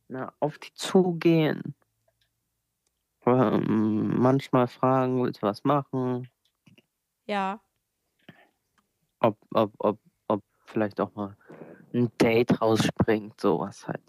Na, 0.07 0.33
auf 0.39 0.57
die 0.59 0.73
zugehen. 0.73 1.75
Ähm, 3.25 4.19
manchmal 4.19 4.67
fragen, 4.67 5.23
willst 5.23 5.41
du 5.41 5.47
was 5.47 5.63
machen? 5.63 6.29
Ja. 7.25 7.59
Ob, 9.19 9.37
ob, 9.53 9.73
ob, 9.79 9.99
ob 10.27 10.43
vielleicht 10.65 11.01
auch 11.01 11.15
mal 11.15 11.35
ein 11.93 12.11
Date 12.21 12.61
rausspringt, 12.61 13.41
sowas 13.41 13.87
halt. 13.87 14.03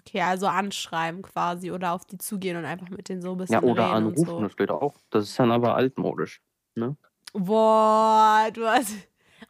Okay, 0.00 0.20
also 0.20 0.46
anschreiben 0.46 1.22
quasi 1.22 1.72
oder 1.72 1.92
auf 1.92 2.04
die 2.04 2.18
zugehen 2.18 2.56
und 2.56 2.66
einfach 2.66 2.88
mit 2.90 3.08
denen 3.08 3.22
so 3.22 3.32
ein 3.32 3.38
bisschen 3.38 3.54
Ja, 3.54 3.62
oder 3.62 3.90
anrufen, 3.90 4.26
so. 4.26 4.40
das 4.42 4.52
steht 4.52 4.70
auch. 4.70 4.94
Das 5.10 5.24
ist 5.24 5.38
dann 5.38 5.50
aber 5.50 5.74
altmodisch, 5.74 6.42
ne? 6.74 6.96
Boah, 7.32 8.48
du 8.52 8.66
hast. 8.66 8.94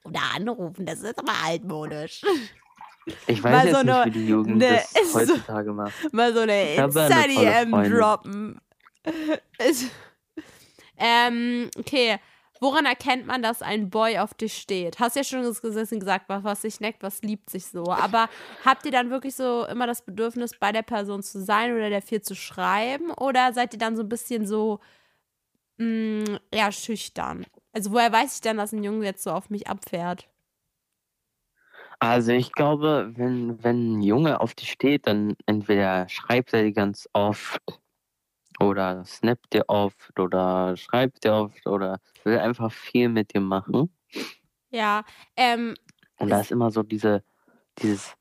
Oder 0.08 0.20
anrufen, 0.34 0.86
das 0.86 1.00
ist 1.00 1.18
aber 1.18 1.32
altmodisch. 1.44 2.22
Ich 3.26 3.42
weiß 3.42 3.52
mal 3.52 3.66
jetzt 3.66 3.76
so 3.76 3.82
nicht, 3.82 4.06
wie 4.06 4.10
die 4.10 4.28
Jugend 4.28 4.56
ne, 4.58 4.82
das 4.94 5.14
heutzutage 5.14 5.72
macht. 5.72 6.12
Mal 6.12 6.34
so 6.34 6.40
eine 6.40 6.74
Insta-DM 6.74 7.70
droppen. 7.90 8.60
ähm, 10.98 11.70
okay. 11.78 12.18
Woran 12.60 12.86
erkennt 12.86 13.26
man, 13.26 13.40
dass 13.40 13.62
ein 13.62 13.88
Boy 13.88 14.18
auf 14.18 14.34
dich 14.34 14.56
steht? 14.56 14.98
Hast 14.98 15.14
ja 15.14 15.22
schon 15.22 15.42
gesagt, 15.42 16.28
was, 16.28 16.42
was 16.42 16.62
sich 16.62 16.80
neckt, 16.80 17.02
was 17.02 17.22
liebt 17.22 17.50
sich 17.50 17.66
so. 17.66 17.84
Aber 17.84 18.28
habt 18.64 18.84
ihr 18.84 18.90
dann 18.90 19.10
wirklich 19.10 19.36
so 19.36 19.64
immer 19.66 19.86
das 19.86 20.02
Bedürfnis, 20.02 20.52
bei 20.58 20.72
der 20.72 20.82
Person 20.82 21.22
zu 21.22 21.40
sein 21.40 21.72
oder 21.72 21.88
der 21.88 22.02
viel 22.02 22.20
zu 22.20 22.34
schreiben? 22.34 23.12
Oder 23.12 23.52
seid 23.52 23.74
ihr 23.74 23.78
dann 23.78 23.96
so 23.96 24.02
ein 24.02 24.08
bisschen 24.08 24.44
so, 24.46 24.80
mh, 25.76 25.86
mm, 25.86 26.38
ja, 26.52 26.72
schüchtern? 26.72 27.46
Also, 27.78 27.92
woher 27.92 28.10
weiß 28.10 28.34
ich 28.34 28.40
dann, 28.40 28.56
dass 28.56 28.72
ein 28.72 28.82
Junge 28.82 29.04
jetzt 29.04 29.22
so 29.22 29.30
auf 29.30 29.50
mich 29.50 29.68
abfährt? 29.68 30.28
Also 32.00 32.32
ich 32.32 32.50
glaube, 32.50 33.12
wenn, 33.14 33.62
wenn 33.62 33.98
ein 33.98 34.02
Junge 34.02 34.40
auf 34.40 34.52
dich 34.54 34.72
steht, 34.72 35.06
dann 35.06 35.36
entweder 35.46 36.08
schreibt 36.08 36.52
er 36.52 36.64
die 36.64 36.72
ganz 36.72 37.08
oft 37.12 37.62
oder 38.58 39.04
snappt 39.04 39.52
dir 39.52 39.68
oft 39.68 40.18
oder 40.18 40.76
schreibt 40.76 41.22
dir 41.22 41.34
oft 41.34 41.68
oder 41.68 42.00
will 42.24 42.40
einfach 42.40 42.72
viel 42.72 43.08
mit 43.08 43.32
dir 43.32 43.40
machen. 43.40 43.96
Ja, 44.70 45.04
ähm. 45.36 45.76
Und 46.16 46.30
da 46.30 46.40
ist 46.40 46.50
immer 46.50 46.72
so 46.72 46.82
diese, 46.82 47.22
dieses, 47.78 48.16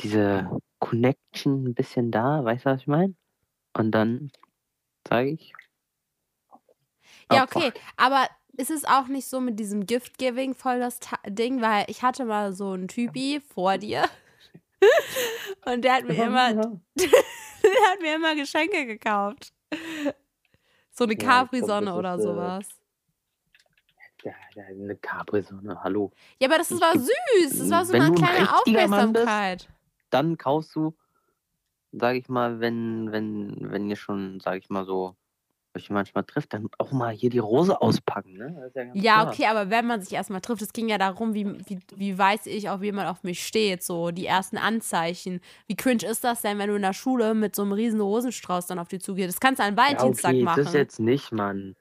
diese 0.00 0.50
Connection 0.80 1.62
ein 1.62 1.74
bisschen 1.74 2.10
da, 2.10 2.44
weißt 2.44 2.64
du, 2.64 2.70
was 2.70 2.80
ich 2.80 2.88
meine? 2.88 3.14
Und 3.72 3.92
dann 3.92 4.32
sage 5.08 5.28
ich. 5.28 5.52
Ja, 7.30 7.44
okay, 7.44 7.72
aber 7.96 8.26
ist 8.60 8.70
es 8.70 8.84
auch 8.84 9.08
nicht 9.08 9.26
so 9.26 9.40
mit 9.40 9.58
diesem 9.58 9.86
Gift-Giving 9.86 10.54
voll 10.54 10.80
das 10.80 11.00
Ta 11.00 11.16
Ding, 11.26 11.62
weil 11.62 11.84
ich 11.88 12.02
hatte 12.02 12.26
mal 12.26 12.52
so 12.52 12.72
einen 12.72 12.88
Typi 12.88 13.40
vor 13.54 13.78
dir 13.78 14.04
und 15.64 15.82
der 15.82 15.94
hat 15.94 16.04
mir 16.04 16.22
immer, 16.24 16.52
der 16.94 17.80
hat 17.90 18.00
mir 18.00 18.16
immer 18.16 18.34
Geschenke 18.34 18.86
gekauft. 18.86 19.52
So 20.90 21.04
eine 21.04 21.16
Capri-Sonne 21.16 21.94
oder 21.94 22.14
ist, 22.16 22.20
äh, 22.20 22.22
sowas. 22.24 22.68
Ja, 24.22 24.32
ja, 24.54 24.64
eine 24.64 24.96
Capri-Sonne, 24.96 25.82
hallo. 25.82 26.12
Ja, 26.38 26.48
aber 26.48 26.58
das, 26.58 26.70
war 26.72 26.92
süß. 26.92 27.58
Das 27.58 27.70
war 27.70 27.84
so 27.86 27.94
eine 27.94 28.12
kleine 28.12 28.54
Aufmerksamkeit. 28.54 29.58
Bist, 29.60 29.70
dann 30.10 30.36
kaufst 30.36 30.76
du, 30.76 30.94
sag 31.92 32.16
ich 32.16 32.28
mal, 32.28 32.60
wenn, 32.60 33.10
wenn, 33.12 33.70
wenn 33.70 33.88
ihr 33.88 33.96
schon, 33.96 34.40
sag 34.40 34.58
ich 34.58 34.68
mal 34.68 34.84
so, 34.84 35.16
euch 35.76 35.90
manchmal 35.90 36.24
trifft, 36.24 36.52
dann 36.52 36.68
auch 36.78 36.92
mal 36.92 37.12
hier 37.12 37.30
die 37.30 37.38
Rose 37.38 37.80
auspacken. 37.80 38.36
Ne? 38.36 38.70
ja, 38.74 38.92
ja 38.94 39.28
okay, 39.28 39.46
aber 39.46 39.70
wenn 39.70 39.86
man 39.86 40.00
sich 40.00 40.12
erstmal 40.12 40.40
trifft, 40.40 40.62
es 40.62 40.72
ging 40.72 40.88
ja 40.88 40.98
darum, 40.98 41.34
wie, 41.34 41.46
wie, 41.68 41.78
wie 41.94 42.18
weiß 42.18 42.46
ich, 42.46 42.70
ob 42.70 42.82
jemand 42.82 43.08
auf 43.08 43.22
mich 43.22 43.46
steht, 43.46 43.82
so 43.82 44.10
die 44.10 44.26
ersten 44.26 44.56
Anzeichen. 44.56 45.40
Wie 45.66 45.76
cringe 45.76 46.04
ist 46.04 46.24
das 46.24 46.42
denn, 46.42 46.58
wenn 46.58 46.68
du 46.68 46.76
in 46.76 46.82
der 46.82 46.92
Schule 46.92 47.34
mit 47.34 47.54
so 47.54 47.62
einem 47.62 47.72
riesen 47.72 48.00
Rosenstrauß 48.00 48.66
dann 48.66 48.78
auf 48.78 48.88
die 48.88 48.98
zugehst? 48.98 49.28
Das 49.28 49.40
kannst 49.40 49.60
du 49.60 49.64
an 49.64 49.76
Valentinstag 49.76 50.32
ja, 50.32 50.38
okay, 50.38 50.44
machen. 50.44 50.64
Das 50.64 50.74
jetzt 50.74 51.00
nicht, 51.00 51.32
Mann. 51.32 51.76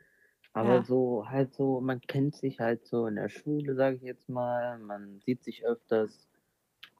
Aber 0.53 0.75
ja. 0.75 0.83
so, 0.83 1.25
halt 1.27 1.53
so, 1.53 1.79
man 1.79 2.01
kennt 2.01 2.35
sich 2.35 2.59
halt 2.59 2.85
so 2.85 3.07
in 3.07 3.15
der 3.15 3.29
Schule, 3.29 3.75
sage 3.75 3.97
ich 3.97 4.01
jetzt 4.01 4.29
mal. 4.29 4.77
Man 4.79 5.19
sieht 5.25 5.43
sich 5.43 5.65
öfters. 5.65 6.27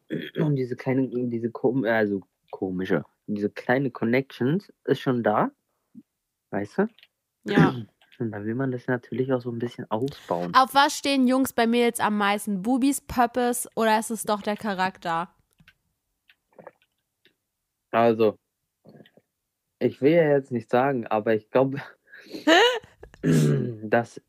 Und 0.38 0.56
diese 0.56 0.76
kleine, 0.76 1.08
diese 1.08 1.52
also 1.86 2.22
komische, 2.52 3.04
diese 3.28 3.50
kleine 3.50 3.92
Connections 3.92 4.72
ist 4.86 5.02
schon 5.02 5.24
da. 5.24 5.52
Weißt 6.52 6.78
du? 6.80 6.88
Ja. 7.44 7.76
Und 8.20 8.32
dann 8.32 8.46
will 8.46 8.56
man 8.56 8.72
das 8.72 8.88
natürlich 8.88 9.32
auch 9.32 9.42
so 9.42 9.50
ein 9.50 9.60
bisschen 9.60 9.90
ausbauen. 9.90 10.54
Auf 10.54 10.74
was 10.74 10.98
stehen 10.98 11.28
Jungs 11.28 11.54
bei 11.54 11.68
mir 11.68 11.86
jetzt 11.86 12.02
am 12.02 12.18
meisten? 12.18 12.62
Bubis, 12.62 13.00
Pöppes 13.00 13.70
oder 13.76 13.98
ist 13.98 14.12
es 14.12 14.24
doch 14.24 14.42
der 14.42 14.58
Charakter? 14.58 15.30
Also, 17.92 18.38
ich 19.80 20.02
will 20.02 20.12
ja 20.12 20.30
jetzt 20.30 20.52
nicht 20.52 20.70
sagen, 20.70 21.08
aber 21.08 21.34
ich 21.34 21.50
glaube, 21.50 21.82
dass 23.22 24.22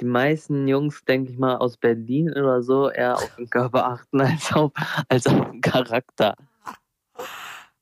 die 0.00 0.04
meisten 0.04 0.68
Jungs, 0.68 1.04
denke 1.04 1.32
ich 1.32 1.38
mal, 1.38 1.56
aus 1.56 1.76
Berlin 1.76 2.30
oder 2.30 2.62
so 2.62 2.90
eher 2.90 3.16
auf 3.16 3.36
den 3.36 3.48
Körper 3.48 3.86
achten 3.86 4.20
als 4.20 4.52
auf, 4.52 4.72
als 5.08 5.26
auf 5.26 5.50
den 5.50 5.60
Charakter. 5.60 6.36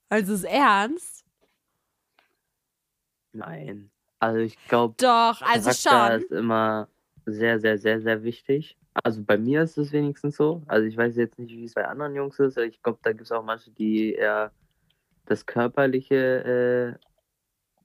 Also 0.09 0.35
ist 0.35 0.45
ernst? 0.45 1.16
Nein. 3.37 3.91
Also 4.19 4.41
ich 4.41 4.57
glaube, 4.69 4.95
doch, 4.99 5.43
also 5.43 5.71
Charakter 5.71 6.13
schon. 6.13 6.21
ist 6.23 6.31
immer 6.33 6.89
sehr, 7.27 7.61
sehr, 7.61 7.79
sehr, 7.79 8.01
sehr 8.01 8.23
wichtig. 8.23 8.77
Also 9.05 9.23
bei 9.23 9.37
mir 9.37 9.63
ist 9.63 9.77
es 9.77 9.93
wenigstens 9.93 10.37
so. 10.37 10.63
Also 10.67 10.87
ich 10.87 10.97
weiß 10.97 11.17
jetzt 11.17 11.39
nicht, 11.39 11.53
wie 11.53 11.65
es 11.65 11.75
bei 11.75 11.87
anderen 11.87 12.15
Jungs 12.15 12.39
ist. 12.39 12.57
Ich 12.57 12.83
glaube, 12.83 12.99
da 13.03 13.11
gibt 13.11 13.23
es 13.23 13.33
auch 13.33 13.45
manche, 13.45 13.71
die 13.71 14.15
eher 14.15 14.53
das 15.27 15.45
Körperliche 15.45 16.97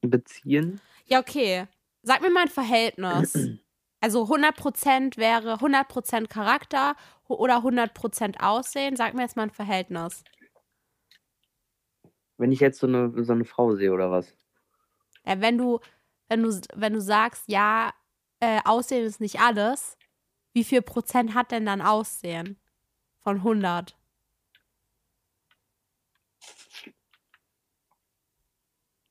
äh, 0.01 0.08
beziehen. 0.08 0.79
Ja, 1.05 1.20
okay. 1.20 1.67
Sag 2.03 2.22
mir 2.22 2.31
mal 2.31 2.43
ein 2.43 2.48
Verhältnis. 2.48 3.34
Also 4.03 4.24
100% 4.24 5.17
wäre 5.17 5.58
100% 5.58 6.27
Charakter 6.27 6.96
oder 7.27 7.58
100% 7.58 8.39
Aussehen. 8.39 8.96
Sag 8.96 9.13
mir 9.13 9.22
jetzt 9.22 9.38
mal 9.38 9.43
ein 9.43 9.51
Verhältnis. 9.51 10.24
Wenn 12.38 12.51
ich 12.51 12.62
jetzt 12.62 12.79
so 12.79 12.88
eine, 12.88 13.13
so 13.24 13.34
eine 13.34 13.46
Frau 13.46 13.75
sehe 13.75 13.93
oder 13.93 14.10
was? 14.10 14.34
Ja, 15.25 15.40
wenn 15.42 15.58
du, 15.58 15.80
wenn 16.28 16.44
du, 16.44 16.62
wenn 16.74 16.94
du 16.94 17.01
sagst, 17.01 17.44
ja, 17.48 17.94
äh, 18.40 18.60
Aussehen 18.66 19.06
ist 19.06 19.22
nicht 19.22 19.40
alles, 19.40 19.98
wie 20.54 20.63
viel 20.63 20.82
Prozent 20.82 21.34
hat 21.34 21.51
denn 21.51 21.66
dann 21.66 21.82
Aussehen 21.82 22.60
von 23.20 23.38
100? 23.38 23.96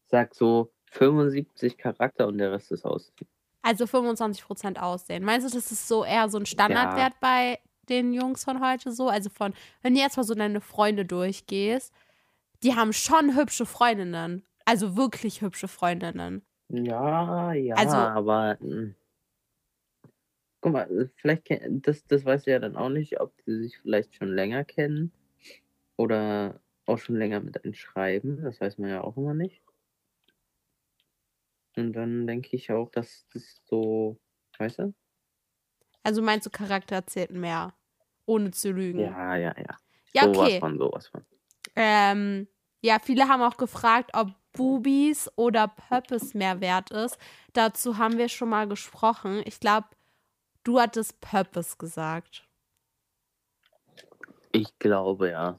Sag 0.06 0.34
so 0.34 0.72
75 0.90 1.78
Charakter 1.78 2.26
und 2.26 2.38
der 2.38 2.52
Rest 2.52 2.72
ist 2.72 2.84
Aussehen. 2.84 3.28
Also 3.62 3.86
25 3.86 4.44
Prozent 4.44 4.80
Aussehen. 4.80 5.24
Meinst 5.24 5.48
du, 5.48 5.54
das 5.54 5.70
ist 5.70 5.86
so 5.86 6.04
eher 6.04 6.28
so 6.28 6.38
ein 6.38 6.46
Standardwert 6.46 7.12
ja. 7.12 7.18
bei 7.20 7.58
den 7.88 8.12
Jungs 8.12 8.44
von 8.44 8.60
heute 8.60 8.92
so? 8.92 9.08
Also 9.08 9.30
von, 9.30 9.54
wenn 9.82 9.94
du 9.94 10.00
jetzt 10.00 10.16
mal 10.16 10.24
so 10.24 10.34
deine 10.34 10.60
Freunde 10.60 11.04
durchgehst, 11.04 11.92
die 12.62 12.74
haben 12.74 12.92
schon 12.92 13.36
hübsche 13.36 13.66
Freundinnen. 13.66 14.44
Also 14.70 14.96
wirklich 14.96 15.42
hübsche 15.42 15.66
Freundinnen. 15.66 16.46
Ja, 16.68 17.52
ja, 17.54 17.74
also, 17.74 17.96
aber 17.96 18.56
mh. 18.60 18.70
Hm. 18.70 18.94
guck 20.60 20.72
mal, 20.72 21.10
vielleicht 21.16 21.48
das, 21.84 22.06
das 22.06 22.24
weißt 22.24 22.46
du 22.46 22.52
ja 22.52 22.60
dann 22.60 22.76
auch 22.76 22.88
nicht, 22.88 23.20
ob 23.20 23.34
die 23.44 23.56
sich 23.56 23.78
vielleicht 23.78 24.14
schon 24.14 24.32
länger 24.32 24.64
kennen 24.64 25.10
oder 25.96 26.60
auch 26.86 26.98
schon 26.98 27.16
länger 27.16 27.40
mit 27.40 27.64
einem 27.64 27.74
schreiben. 27.74 28.44
Das 28.44 28.60
weiß 28.60 28.78
man 28.78 28.90
ja 28.90 29.00
auch 29.00 29.16
immer 29.16 29.34
nicht. 29.34 29.60
Und 31.74 31.92
dann 31.94 32.28
denke 32.28 32.54
ich 32.54 32.70
auch, 32.70 32.92
dass 32.92 33.26
das 33.34 33.60
so, 33.64 34.20
weißt 34.58 34.78
du? 34.78 34.94
Also 36.04 36.22
meinst 36.22 36.46
du, 36.46 36.50
Charakter 36.50 37.04
zählt 37.08 37.32
mehr, 37.32 37.74
ohne 38.24 38.52
zu 38.52 38.70
lügen? 38.70 39.00
Ja, 39.00 39.34
ja, 39.34 39.52
ja. 39.58 39.76
Ja, 40.12 40.28
okay. 40.28 40.34
Sowas 40.34 40.54
von, 40.60 40.78
sowas 40.78 41.06
von. 41.08 41.24
Ähm, 41.74 42.46
ja, 42.82 42.98
viele 42.98 43.26
haben 43.26 43.42
auch 43.42 43.56
gefragt, 43.56 44.12
ob 44.14 44.39
Bubis 44.52 45.30
oder 45.36 45.68
Purpose 45.68 46.36
mehr 46.36 46.60
wert 46.60 46.90
ist. 46.90 47.18
Dazu 47.52 47.98
haben 47.98 48.18
wir 48.18 48.28
schon 48.28 48.48
mal 48.48 48.68
gesprochen. 48.68 49.42
Ich 49.44 49.60
glaube, 49.60 49.88
du 50.64 50.80
hattest 50.80 51.20
Purpose 51.20 51.76
gesagt. 51.76 52.44
Ich 54.52 54.78
glaube, 54.78 55.30
ja. 55.30 55.58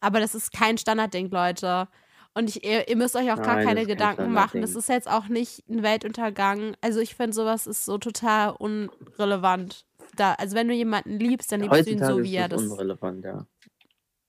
Aber 0.00 0.20
das 0.20 0.34
ist 0.34 0.52
kein 0.52 0.78
Standardding, 0.78 1.30
Leute. 1.30 1.88
Und 2.34 2.50
ich, 2.50 2.64
ihr, 2.64 2.88
ihr 2.88 2.96
müsst 2.96 3.14
euch 3.16 3.30
auch 3.30 3.42
gar 3.42 3.56
Nein, 3.56 3.66
keine 3.66 3.86
Gedanken 3.86 4.32
machen. 4.32 4.60
Das 4.60 4.74
ist 4.74 4.88
jetzt 4.88 5.08
auch 5.08 5.28
nicht 5.28 5.68
ein 5.68 5.82
Weltuntergang. 5.82 6.76
Also 6.80 7.00
ich 7.00 7.14
finde, 7.14 7.32
sowas 7.32 7.66
ist 7.66 7.84
so 7.84 7.96
total 7.96 8.50
unrelevant. 8.50 9.86
Da, 10.16 10.34
also 10.34 10.56
wenn 10.56 10.68
du 10.68 10.74
jemanden 10.74 11.18
liebst, 11.18 11.52
dann 11.52 11.60
liebst 11.60 11.78
Heutzutage 11.78 11.96
du 11.96 12.04
ihn 12.04 12.16
so, 12.16 12.22
wie 12.24 12.34
er 12.34 12.48
das. 12.48 12.62
Unrelevant, 12.62 13.24
ja. 13.24 13.46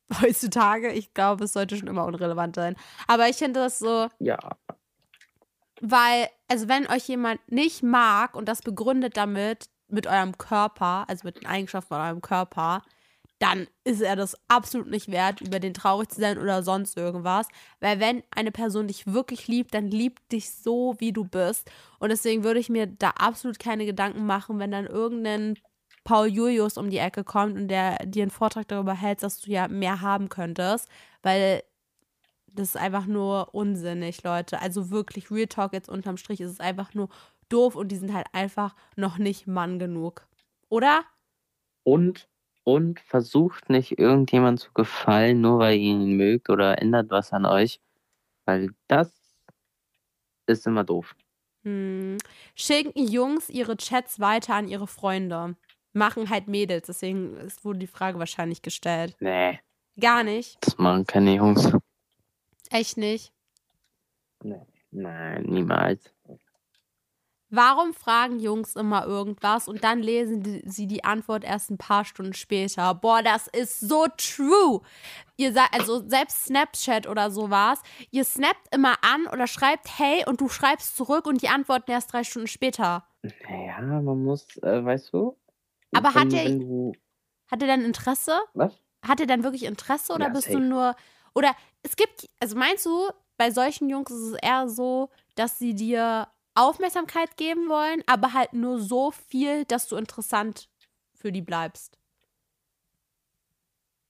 Heutzutage, 0.22 0.92
ich 0.92 1.14
glaube, 1.14 1.46
es 1.46 1.54
sollte 1.54 1.78
schon 1.78 1.88
immer 1.88 2.06
unrelevant 2.06 2.56
sein. 2.56 2.76
Aber 3.08 3.28
ich 3.30 3.38
finde 3.38 3.60
das 3.62 3.80
so. 3.80 4.08
Ja. 4.20 4.38
Weil, 5.82 6.30
also 6.48 6.68
wenn 6.68 6.88
euch 6.88 7.08
jemand 7.08 7.40
nicht 7.52 7.84
mag 7.84 8.36
und 8.36 8.48
das 8.48 8.62
begründet 8.62 9.18
damit, 9.18 9.70
mit 9.88 10.08
eurem 10.08 10.38
Körper, 10.38 11.06
also 11.08 11.28
mit 11.28 11.38
den 11.38 11.46
Eigenschaften 11.46 11.90
von 11.90 12.02
eurem 12.02 12.22
Körper, 12.22 12.82
dann 13.40 13.68
ist 13.84 14.02
er 14.02 14.16
das 14.16 14.38
absolut 14.48 14.88
nicht 14.88 15.12
wert, 15.12 15.42
über 15.42 15.60
den 15.60 15.74
traurig 15.74 16.10
zu 16.10 16.22
sein 16.22 16.38
oder 16.38 16.64
sonst 16.64 16.96
irgendwas. 16.98 17.48
Weil 17.82 18.00
wenn 18.00 18.24
eine 18.32 18.52
Person 18.52 18.88
dich 18.88 19.08
wirklich 19.12 19.48
liebt, 19.48 19.74
dann 19.74 19.92
liebt 19.92 20.32
dich 20.32 20.52
so, 20.52 20.96
wie 21.00 21.12
du 21.12 21.26
bist. 21.26 21.70
Und 22.00 22.10
deswegen 22.10 22.44
würde 22.44 22.60
ich 22.60 22.70
mir 22.70 22.88
da 22.88 23.10
absolut 23.12 23.60
keine 23.60 23.86
Gedanken 23.86 24.26
machen, 24.26 24.60
wenn 24.60 24.72
dann 24.72 24.86
irgendein 24.86 25.56
Paul 26.06 26.28
Julius 26.28 26.78
um 26.78 26.90
die 26.90 27.00
Ecke 27.00 27.26
kommt 27.26 27.58
und 27.58 27.68
der 27.68 27.98
dir 28.06 28.24
einen 28.24 28.32
Vortrag 28.32 28.70
darüber 28.70 28.94
hält, 28.94 29.24
dass 29.24 29.42
du 29.42 29.52
ja 29.52 29.68
mehr 29.68 30.00
haben 30.02 30.30
könntest. 30.30 30.88
Weil 31.24 31.64
das 32.48 32.70
ist 32.70 32.78
einfach 32.78 33.06
nur 33.06 33.54
unsinnig, 33.54 34.24
Leute. 34.24 34.62
Also 34.62 34.92
wirklich, 34.92 35.30
Real 35.30 35.48
Talk 35.48 35.74
jetzt 35.74 35.90
unterm 35.90 36.16
Strich 36.16 36.40
ist 36.40 36.52
es 36.52 36.60
einfach 36.62 36.94
nur 36.94 37.10
doof 37.50 37.76
und 37.76 37.90
die 37.90 37.98
sind 37.98 38.14
halt 38.14 38.28
einfach 38.32 38.76
noch 38.96 39.18
nicht 39.18 39.48
Mann 39.48 39.80
genug. 39.80 40.28
Oder? 40.70 41.04
Und 41.84 42.30
und 42.64 43.00
versucht 43.00 43.70
nicht 43.70 44.00
irgendjemand 44.00 44.60
zu 44.60 44.74
gefallen, 44.74 45.42
nur 45.42 45.60
weil 45.60 45.78
ihr 45.78 45.92
ihn 45.92 46.18
mögt 46.18 46.50
oder 46.50 46.82
ändert 46.82 47.12
was 47.12 47.32
an 47.32 47.46
euch, 47.46 47.80
weil 48.46 48.72
das 48.88 49.14
ist 50.48 50.66
immer 50.66 50.84
doof. 50.84 51.16
Hm. 51.64 52.18
Schicken 52.56 53.08
Jungs 53.08 53.50
ihre 53.50 53.78
Chats 53.78 54.20
weiter 54.20 54.56
an 54.56 54.68
ihre 54.68 54.88
Freunde. 54.88 55.56
Machen 55.96 56.30
halt 56.30 56.50
Mädels, 56.50 56.88
deswegen 56.88 57.38
wurde 57.64 57.80
die 57.80 57.88
Frage 57.88 58.20
wahrscheinlich 58.20 58.62
gestellt. 58.62 59.16
Nee. 59.22 59.60
Gar 59.98 60.24
nicht. 60.24 60.58
Das 60.60 60.78
machen 60.78 61.06
keine 61.08 61.36
Jungs. 61.36 61.72
Echt 62.70 62.98
nicht? 62.98 63.32
Nee. 64.44 64.60
Nein, 64.92 65.44
niemals. 65.44 66.14
Warum 67.50 67.94
fragen 67.94 68.40
Jungs 68.40 68.76
immer 68.76 69.06
irgendwas 69.06 69.70
und 69.70 69.86
dann 69.86 70.02
lesen 70.02 70.44
die, 70.44 70.62
sie 70.66 70.88
die 70.88 71.06
Antwort 71.06 71.46
erst 71.46 71.72
ein 71.72 71.78
paar 71.78 72.04
Stunden 72.04 72.34
später? 72.34 72.94
Boah, 72.96 73.22
das 73.24 73.48
ist 73.48 73.80
so 73.80 74.08
true. 74.18 74.82
Ihr 75.38 75.54
sagt, 75.54 75.74
also 75.74 76.06
selbst 76.10 76.46
Snapchat 76.46 77.08
oder 77.08 77.32
sowas, 77.32 77.82
ihr 78.12 78.26
snappt 78.26 78.74
immer 78.74 78.96
an 79.02 79.28
oder 79.32 79.48
schreibt 79.48 79.98
hey 79.98 80.26
und 80.28 80.42
du 80.42 80.50
schreibst 80.50 80.98
zurück 80.98 81.28
und 81.28 81.42
die 81.42 81.48
antworten 81.48 81.92
erst 81.92 82.12
drei 82.12 82.26
Stunden 82.26 82.50
später. 82.50 83.08
Naja, 83.48 83.80
man 84.02 84.24
muss, 84.24 84.58
äh, 84.58 84.84
weißt 84.84 85.14
du. 85.14 85.38
Aber 85.96 86.14
hat 86.14 86.34
er, 86.34 86.46
hat 87.48 87.62
er 87.62 87.68
dann 87.68 87.84
Interesse? 87.84 88.40
Was? 88.54 88.74
Hat 89.06 89.20
er 89.20 89.28
dann 89.28 89.44
wirklich 89.44 89.64
Interesse 89.64 90.14
oder 90.14 90.28
ja, 90.28 90.32
bist 90.32 90.46
safe. 90.46 90.58
du 90.58 90.64
nur. 90.64 90.96
Oder 91.34 91.56
es 91.84 91.96
gibt, 91.96 92.28
also 92.40 92.56
meinst 92.56 92.86
du, 92.86 93.10
bei 93.38 93.52
solchen 93.52 93.90
Jungs 93.90 94.12
ist 94.12 94.34
es 94.34 94.38
eher 94.42 94.70
so, 94.70 95.10
dass 95.36 95.60
sie 95.60 95.74
dir 95.76 96.28
Aufmerksamkeit 96.56 97.36
geben 97.38 97.68
wollen, 97.68 98.02
aber 98.08 98.34
halt 98.34 98.54
nur 98.54 98.80
so 98.80 99.12
viel, 99.12 99.66
dass 99.66 99.88
du 99.88 99.98
interessant 99.98 100.70
für 101.14 101.32
die 101.32 101.42
bleibst. 101.42 101.98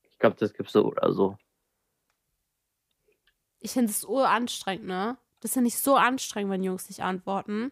Ich 0.04 0.20
glaube, 0.20 0.36
das 0.40 0.54
gibt's 0.54 0.74
so 0.74 0.86
oder 0.86 1.12
so. 1.12 1.38
Ich 3.60 3.72
finde 3.72 3.90
es 3.92 4.02
so 4.02 4.20
anstrengend, 4.20 4.86
ne? 4.86 5.18
Das 5.40 5.56
ja 5.56 5.62
nicht 5.62 5.78
so 5.78 5.96
anstrengend, 5.96 6.52
wenn 6.52 6.64
Jungs 6.64 6.88
nicht 6.88 7.04
antworten. 7.04 7.72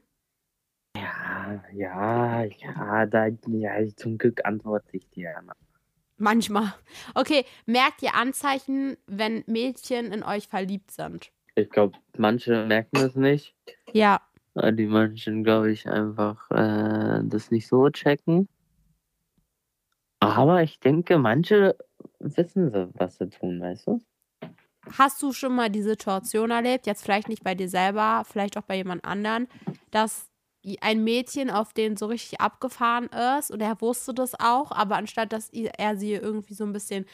Ja, 0.95 1.22
ja, 1.73 2.43
ja, 2.43 3.05
da, 3.05 3.27
ja, 3.47 3.71
zum 3.95 4.17
Glück 4.17 4.45
antworte 4.45 4.97
ich 4.97 5.09
dir. 5.09 5.31
Ja. 5.31 5.53
Manchmal. 6.17 6.73
Okay, 7.15 7.45
merkt 7.65 8.01
ihr 8.01 8.15
Anzeichen, 8.15 8.97
wenn 9.07 9.43
Mädchen 9.47 10.11
in 10.11 10.23
euch 10.23 10.47
verliebt 10.47 10.91
sind? 10.91 11.31
Ich 11.55 11.69
glaube, 11.69 11.97
manche 12.17 12.65
merken 12.65 12.97
es 12.97 13.15
nicht. 13.15 13.55
Ja 13.91 14.21
weil 14.53 14.73
die 14.73 14.85
manchen, 14.85 15.43
glaube 15.43 15.71
ich, 15.71 15.87
einfach 15.87 16.49
äh, 16.51 17.21
das 17.23 17.51
nicht 17.51 17.67
so 17.67 17.89
checken. 17.89 18.47
Aber 20.19 20.63
ich 20.63 20.79
denke, 20.79 21.17
manche 21.17 21.75
wissen 22.19 22.71
sie, 22.71 22.89
was 22.93 23.17
sie 23.17 23.29
tun, 23.29 23.59
weißt 23.59 23.87
du? 23.87 24.01
Hast 24.97 25.21
du 25.21 25.31
schon 25.31 25.55
mal 25.55 25.69
die 25.69 25.81
Situation 25.81 26.51
erlebt, 26.51 26.87
jetzt 26.87 27.03
vielleicht 27.03 27.29
nicht 27.29 27.43
bei 27.43 27.55
dir 27.55 27.69
selber, 27.69 28.23
vielleicht 28.25 28.57
auch 28.57 28.63
bei 28.63 28.75
jemand 28.75 29.03
anderen, 29.05 29.47
dass 29.91 30.29
ein 30.81 31.03
Mädchen, 31.03 31.49
auf 31.49 31.73
den 31.73 31.97
so 31.97 32.05
richtig 32.07 32.39
abgefahren 32.39 33.07
ist 33.37 33.51
und 33.51 33.61
er 33.61 33.79
wusste 33.81 34.13
das 34.13 34.39
auch, 34.39 34.71
aber 34.71 34.95
anstatt 34.95 35.33
dass 35.33 35.49
er 35.49 35.97
sie 35.97 36.13
irgendwie 36.13 36.53
so 36.53 36.63
ein 36.63 36.73
bisschen 36.73 37.05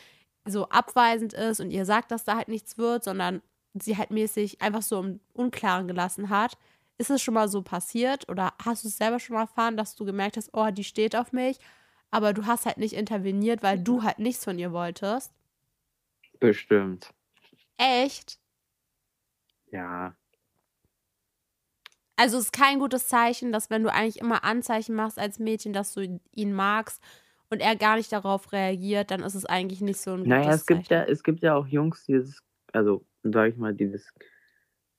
so 0.45 0.69
abweisend 0.69 1.33
ist 1.33 1.59
und 1.59 1.71
ihr 1.71 1.85
sagt, 1.85 2.11
dass 2.11 2.23
da 2.23 2.37
halt 2.37 2.47
nichts 2.47 2.77
wird, 2.77 3.03
sondern 3.03 3.41
sie 3.73 3.97
halt 3.97 4.11
mäßig 4.11 4.61
einfach 4.61 4.81
so 4.81 4.99
im 4.99 5.19
Unklaren 5.33 5.87
gelassen 5.87 6.29
hat, 6.29 6.57
ist 6.97 7.09
es 7.09 7.21
schon 7.21 7.33
mal 7.33 7.47
so 7.47 7.61
passiert 7.61 8.27
oder 8.29 8.53
hast 8.63 8.83
du 8.83 8.87
es 8.87 8.97
selber 8.97 9.19
schon 9.19 9.35
mal 9.35 9.41
erfahren, 9.43 9.77
dass 9.77 9.95
du 9.95 10.05
gemerkt 10.05 10.37
hast, 10.37 10.49
oh, 10.53 10.69
die 10.71 10.83
steht 10.83 11.15
auf 11.15 11.31
mich, 11.31 11.57
aber 12.11 12.33
du 12.33 12.45
hast 12.45 12.65
halt 12.65 12.77
nicht 12.77 12.93
interveniert, 12.93 13.63
weil 13.63 13.79
du 13.79 14.03
halt 14.03 14.19
nichts 14.19 14.43
von 14.43 14.59
ihr 14.59 14.71
wolltest? 14.71 15.31
Bestimmt. 16.39 17.13
Echt? 17.77 18.39
Ja. 19.71 20.15
Also 22.19 22.37
es 22.37 22.45
ist 22.45 22.51
kein 22.51 22.79
gutes 22.79 23.07
Zeichen, 23.07 23.53
dass 23.53 23.69
wenn 23.69 23.81
du 23.81 23.93
eigentlich 23.93 24.19
immer 24.19 24.43
Anzeichen 24.43 24.93
machst 24.93 25.17
als 25.17 25.39
Mädchen, 25.39 25.71
dass 25.71 25.93
du 25.93 26.19
ihn 26.35 26.53
magst 26.53 27.01
und 27.49 27.61
er 27.61 27.77
gar 27.77 27.95
nicht 27.95 28.11
darauf 28.11 28.51
reagiert, 28.51 29.09
dann 29.09 29.21
ist 29.21 29.35
es 29.35 29.45
eigentlich 29.45 29.79
nicht 29.79 30.01
so 30.01 30.11
ein 30.11 30.25
gutes 30.25 30.29
Naja, 30.29 30.53
es 30.53 30.65
gibt 30.65 30.87
Zeichen. 30.87 30.93
ja, 30.93 31.03
es 31.05 31.23
gibt 31.23 31.41
ja 31.41 31.55
auch 31.55 31.65
Jungs, 31.65 32.03
die 32.03 32.13
das, 32.13 32.43
also 32.73 33.05
sag 33.23 33.51
ich 33.51 33.55
mal, 33.55 33.73
die 33.73 33.89
das 33.89 34.13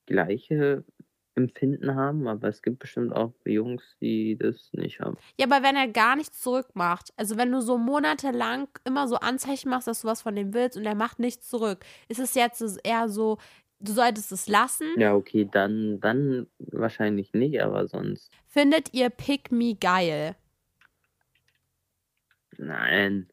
gleiche 0.06 0.82
Empfinden 1.34 1.94
haben, 1.94 2.26
aber 2.26 2.48
es 2.48 2.62
gibt 2.62 2.78
bestimmt 2.78 3.14
auch 3.14 3.34
Jungs, 3.44 3.98
die 4.00 4.38
das 4.38 4.70
nicht 4.72 5.00
haben. 5.00 5.18
Ja, 5.38 5.46
aber 5.46 5.62
wenn 5.62 5.76
er 5.76 5.88
gar 5.88 6.16
nichts 6.16 6.40
zurückmacht, 6.40 7.12
also 7.18 7.36
wenn 7.36 7.52
du 7.52 7.60
so 7.60 7.76
monatelang 7.76 8.66
immer 8.84 9.08
so 9.08 9.16
Anzeichen 9.16 9.68
machst, 9.68 9.86
dass 9.86 10.00
du 10.00 10.08
was 10.08 10.22
von 10.22 10.34
dem 10.34 10.54
willst 10.54 10.78
und 10.78 10.86
er 10.86 10.94
macht 10.94 11.18
nichts 11.18 11.50
zurück, 11.50 11.84
ist 12.08 12.18
es 12.18 12.34
jetzt 12.34 12.62
eher 12.82 13.10
so, 13.10 13.36
du 13.80 13.92
solltest 13.92 14.30
es 14.32 14.46
lassen. 14.46 14.88
Ja, 14.98 15.14
okay, 15.14 15.48
dann, 15.50 16.00
dann 16.00 16.46
wahrscheinlich 16.58 17.32
nicht, 17.32 17.60
aber 17.62 17.88
sonst. 17.88 18.30
Findet 18.46 18.92
ihr 18.94 19.10
Pick 19.10 19.50
Me 19.50 19.74
geil? 19.74 20.36
Nein. 22.56 23.28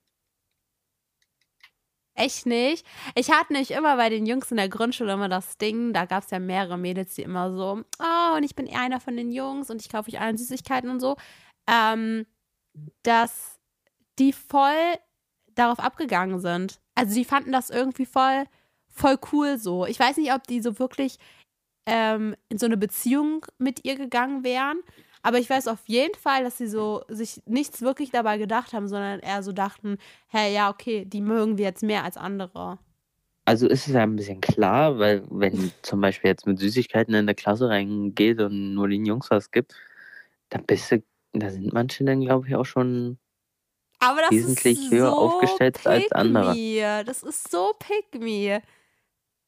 Echt 2.16 2.48
nicht? 2.48 2.86
Ich 3.14 3.30
hatte 3.30 3.54
nicht 3.54 3.72
immer 3.72 3.96
bei 3.98 4.10
den 4.10 4.26
Jungs 4.26 4.50
in 4.50 4.58
der 4.58 4.70
Grundschule 4.70 5.14
immer 5.14 5.30
das 5.30 5.60
Ding, 5.60 5.94
da 5.94 6.06
gab 6.06 6.24
es 6.24 6.32
ja 6.32 6.40
mehrere 6.40 6.78
Mädels, 6.78 7.14
die 7.14 7.22
immer 7.22 7.54
so, 7.54 7.84
oh, 8.00 8.36
und 8.36 8.44
ich 8.44 8.56
bin 8.56 8.68
einer 8.74 9.00
von 9.00 9.16
den 9.16 9.32
Jungs 9.32 9.70
und 9.70 9.82
ich 9.84 9.90
kaufe 9.90 10.10
euch 10.10 10.20
allen 10.20 10.38
Süßigkeiten 10.38 10.90
und 10.90 11.00
so, 11.00 11.16
ähm, 11.68 12.26
dass 13.04 13.60
die 14.18 14.34
voll 14.34 14.96
darauf 15.54 15.80
abgegangen 15.80 16.40
sind. 16.40 16.80
Also 16.96 17.14
die 17.14 17.26
fanden 17.26 17.52
das 17.52 17.70
irgendwie 17.70 18.08
voll 18.08 18.46
voll 18.98 19.18
cool 19.32 19.58
so. 19.58 19.86
Ich 19.86 20.00
weiß 20.00 20.18
nicht, 20.18 20.34
ob 20.34 20.46
die 20.48 20.62
so 20.62 20.80
wirklich 20.80 21.18
ähm, 21.86 22.36
in 22.50 22.58
so 22.58 22.66
eine 22.66 22.78
Beziehung 22.78 23.46
mit 23.58 23.86
ihr 23.86 23.96
gegangen 23.96 24.44
wären. 24.44 24.82
Aber 25.24 25.40
ich 25.40 25.50
weiß 25.50 25.68
auf 25.68 25.88
jeden 25.88 26.16
Fall, 26.16 26.44
dass 26.44 26.58
sie 26.58 26.68
so 26.68 27.04
sich 27.08 27.42
nichts 27.46 27.82
wirklich 27.82 28.12
dabei 28.12 28.38
gedacht 28.38 28.74
haben, 28.74 28.88
sondern 28.88 29.20
eher 29.20 29.44
so 29.44 29.52
dachten, 29.52 29.98
hey, 30.28 30.54
ja, 30.54 30.70
okay, 30.70 31.06
die 31.06 31.22
mögen 31.22 31.58
wir 31.58 31.66
jetzt 31.66 31.84
mehr 31.84 32.04
als 32.04 32.18
andere. 32.18 32.80
Also 33.46 33.68
ist 33.68 33.88
es 33.88 33.94
ja 33.94 34.04
ein 34.04 34.16
bisschen 34.16 34.42
klar, 34.42 35.00
weil 35.00 35.24
wenn 35.30 35.72
zum 35.82 36.02
Beispiel 36.02 36.30
jetzt 36.30 36.46
mit 36.46 36.60
Süßigkeiten 36.60 37.14
in 37.14 37.26
der 37.26 37.36
Klasse 37.36 37.70
reingeht 37.70 38.42
und 38.42 38.74
nur 38.74 38.90
den 38.90 39.06
Jungs 39.06 39.32
was 39.32 39.52
gibt, 39.52 39.74
dann 40.50 40.66
bist 40.66 40.92
du, 40.92 41.02
da 41.34 41.50
sind 41.50 41.72
manche 41.74 42.04
dann 42.04 42.22
glaube 42.22 42.48
ich 42.48 42.56
auch 42.56 42.66
schon 42.66 43.18
wesentlich 44.30 44.92
höher 44.92 45.12
so 45.12 45.18
aufgestellt 45.18 45.86
als 45.88 46.12
andere. 46.12 46.56
Das 47.06 47.24
ist 47.24 47.50
so 47.50 47.74
pick 47.80 48.22
me. 48.22 48.62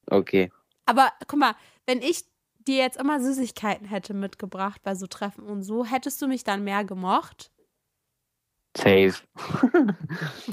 Okay. 0.09 0.51
Aber 0.85 1.11
guck 1.27 1.39
mal, 1.39 1.55
wenn 1.85 2.01
ich 2.01 2.25
dir 2.67 2.77
jetzt 2.77 2.97
immer 2.97 3.19
Süßigkeiten 3.19 3.87
hätte 3.87 4.13
mitgebracht 4.13 4.81
bei 4.83 4.95
so 4.95 5.07
Treffen 5.07 5.45
und 5.45 5.63
so, 5.63 5.85
hättest 5.85 6.21
du 6.21 6.27
mich 6.27 6.43
dann 6.43 6.63
mehr 6.63 6.83
gemocht? 6.83 7.51
Safe. 8.77 9.15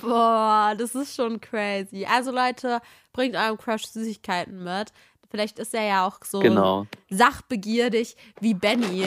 Boah, 0.01 0.75
das 0.77 0.95
ist 0.95 1.15
schon 1.15 1.41
crazy. 1.41 2.07
Also 2.07 2.31
Leute, 2.33 2.81
bringt 3.13 3.37
eurem 3.37 3.59
Crush 3.59 3.87
Süßigkeiten 3.87 4.65
mit. 4.65 4.93
Vielleicht 5.31 5.59
ist 5.59 5.75
er 5.75 5.85
ja 5.85 6.07
auch 6.07 6.19
so 6.25 6.41
genau. 6.41 6.87
sachbegierig 7.11 8.17
wie 8.41 8.55
Benny. 8.55 9.07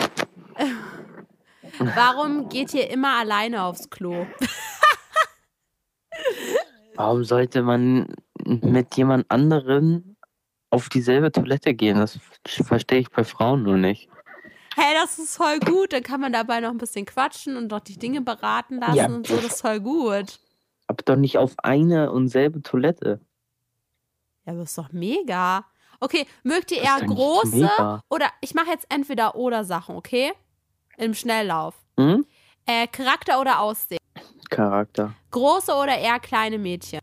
Warum 1.79 2.49
geht 2.49 2.73
ihr 2.73 2.89
immer 2.89 3.19
alleine 3.19 3.63
aufs 3.63 3.89
Klo? 3.89 4.27
Warum 6.95 7.23
sollte 7.23 7.61
man 7.61 8.13
mit 8.45 8.95
jemand 8.95 9.29
anderen 9.31 10.08
auf 10.69 10.89
dieselbe 10.89 11.31
Toilette 11.31 11.73
gehen. 11.73 11.97
Das 11.97 12.19
verstehe 12.45 12.99
ich 12.99 13.09
bei 13.09 13.23
Frauen 13.23 13.63
nur 13.63 13.77
nicht. 13.77 14.09
Hey, 14.75 14.95
das 15.01 15.19
ist 15.19 15.35
voll 15.35 15.59
gut. 15.59 15.93
Dann 15.93 16.03
kann 16.03 16.21
man 16.21 16.31
dabei 16.31 16.59
noch 16.59 16.69
ein 16.69 16.77
bisschen 16.77 17.05
quatschen 17.05 17.57
und 17.57 17.69
doch 17.69 17.81
die 17.81 17.97
Dinge 17.97 18.21
beraten 18.21 18.79
lassen 18.79 18.95
ja, 18.95 19.05
und 19.07 19.27
so. 19.27 19.35
Das 19.35 19.45
ist 19.45 19.61
voll 19.61 19.79
gut. 19.79 20.39
Aber 20.87 21.03
doch 21.03 21.15
nicht 21.15 21.37
auf 21.37 21.53
eine 21.57 22.11
und 22.11 22.29
selbe 22.29 22.61
Toilette. 22.61 23.19
Ja, 24.45 24.53
aber 24.53 24.63
ist 24.63 24.77
doch 24.77 24.91
mega. 24.91 25.65
Okay, 25.99 26.25
mögt 26.43 26.71
ihr 26.71 26.81
eher 26.81 26.99
große 27.05 27.69
oder 28.09 28.27
ich 28.41 28.53
mache 28.53 28.69
jetzt 28.69 28.85
entweder 28.89 29.35
oder 29.35 29.65
Sachen, 29.65 29.95
okay? 29.95 30.31
Im 30.97 31.13
Schnelllauf. 31.13 31.75
Hm? 31.97 32.25
Äh, 32.65 32.87
Charakter 32.87 33.41
oder 33.41 33.59
Aussehen? 33.59 33.99
Charakter. 34.49 35.13
Große 35.31 35.73
oder 35.73 35.97
eher 35.97 36.19
kleine 36.19 36.57
Mädchen? 36.57 36.99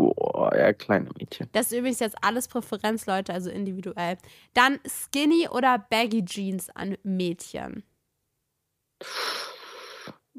Boah, 0.00 0.50
eher 0.54 0.72
kleine 0.72 1.10
Mädchen. 1.18 1.48
Das 1.52 1.66
ist 1.66 1.78
übrigens 1.78 2.00
jetzt 2.00 2.16
alles 2.22 2.48
Präferenz, 2.48 3.04
Leute, 3.04 3.34
also 3.34 3.50
individuell. 3.50 4.16
Dann 4.54 4.78
Skinny 4.86 5.46
oder 5.46 5.78
Baggy 5.78 6.24
Jeans 6.24 6.70
an 6.70 6.96
Mädchen? 7.02 7.82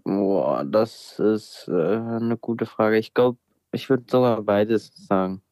Boah, 0.04 0.64
das 0.66 1.20
ist 1.20 1.68
äh, 1.68 1.98
eine 1.98 2.38
gute 2.38 2.66
Frage. 2.66 2.98
Ich 2.98 3.14
glaube, 3.14 3.38
ich 3.72 3.88
würde 3.88 4.04
sogar 4.10 4.42
beides 4.42 4.92
sagen. 4.96 5.44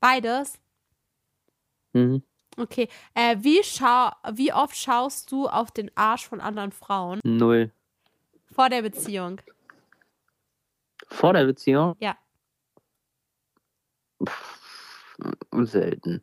Beides? 0.00 0.58
Mhm. 1.92 2.24
Okay. 2.56 2.88
Äh, 3.14 3.36
wie, 3.38 3.62
schau 3.62 4.10
wie 4.32 4.52
oft 4.52 4.76
schaust 4.76 5.30
du 5.30 5.46
auf 5.46 5.70
den 5.70 5.90
Arsch 5.94 6.26
von 6.26 6.40
anderen 6.40 6.72
Frauen? 6.72 7.20
Null. 7.22 7.70
Vor 8.52 8.68
der 8.68 8.82
Beziehung. 8.82 9.40
Vor 11.06 11.32
der 11.32 11.44
Beziehung? 11.44 11.94
Ja. 12.00 12.16
Selten. 15.52 16.22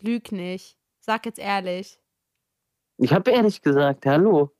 Lüg 0.00 0.32
nicht. 0.32 0.76
Sag 1.00 1.26
jetzt 1.26 1.38
ehrlich. 1.38 1.98
Ich 2.96 3.12
habe 3.12 3.30
ehrlich 3.30 3.62
gesagt, 3.62 4.04
hallo. 4.06 4.50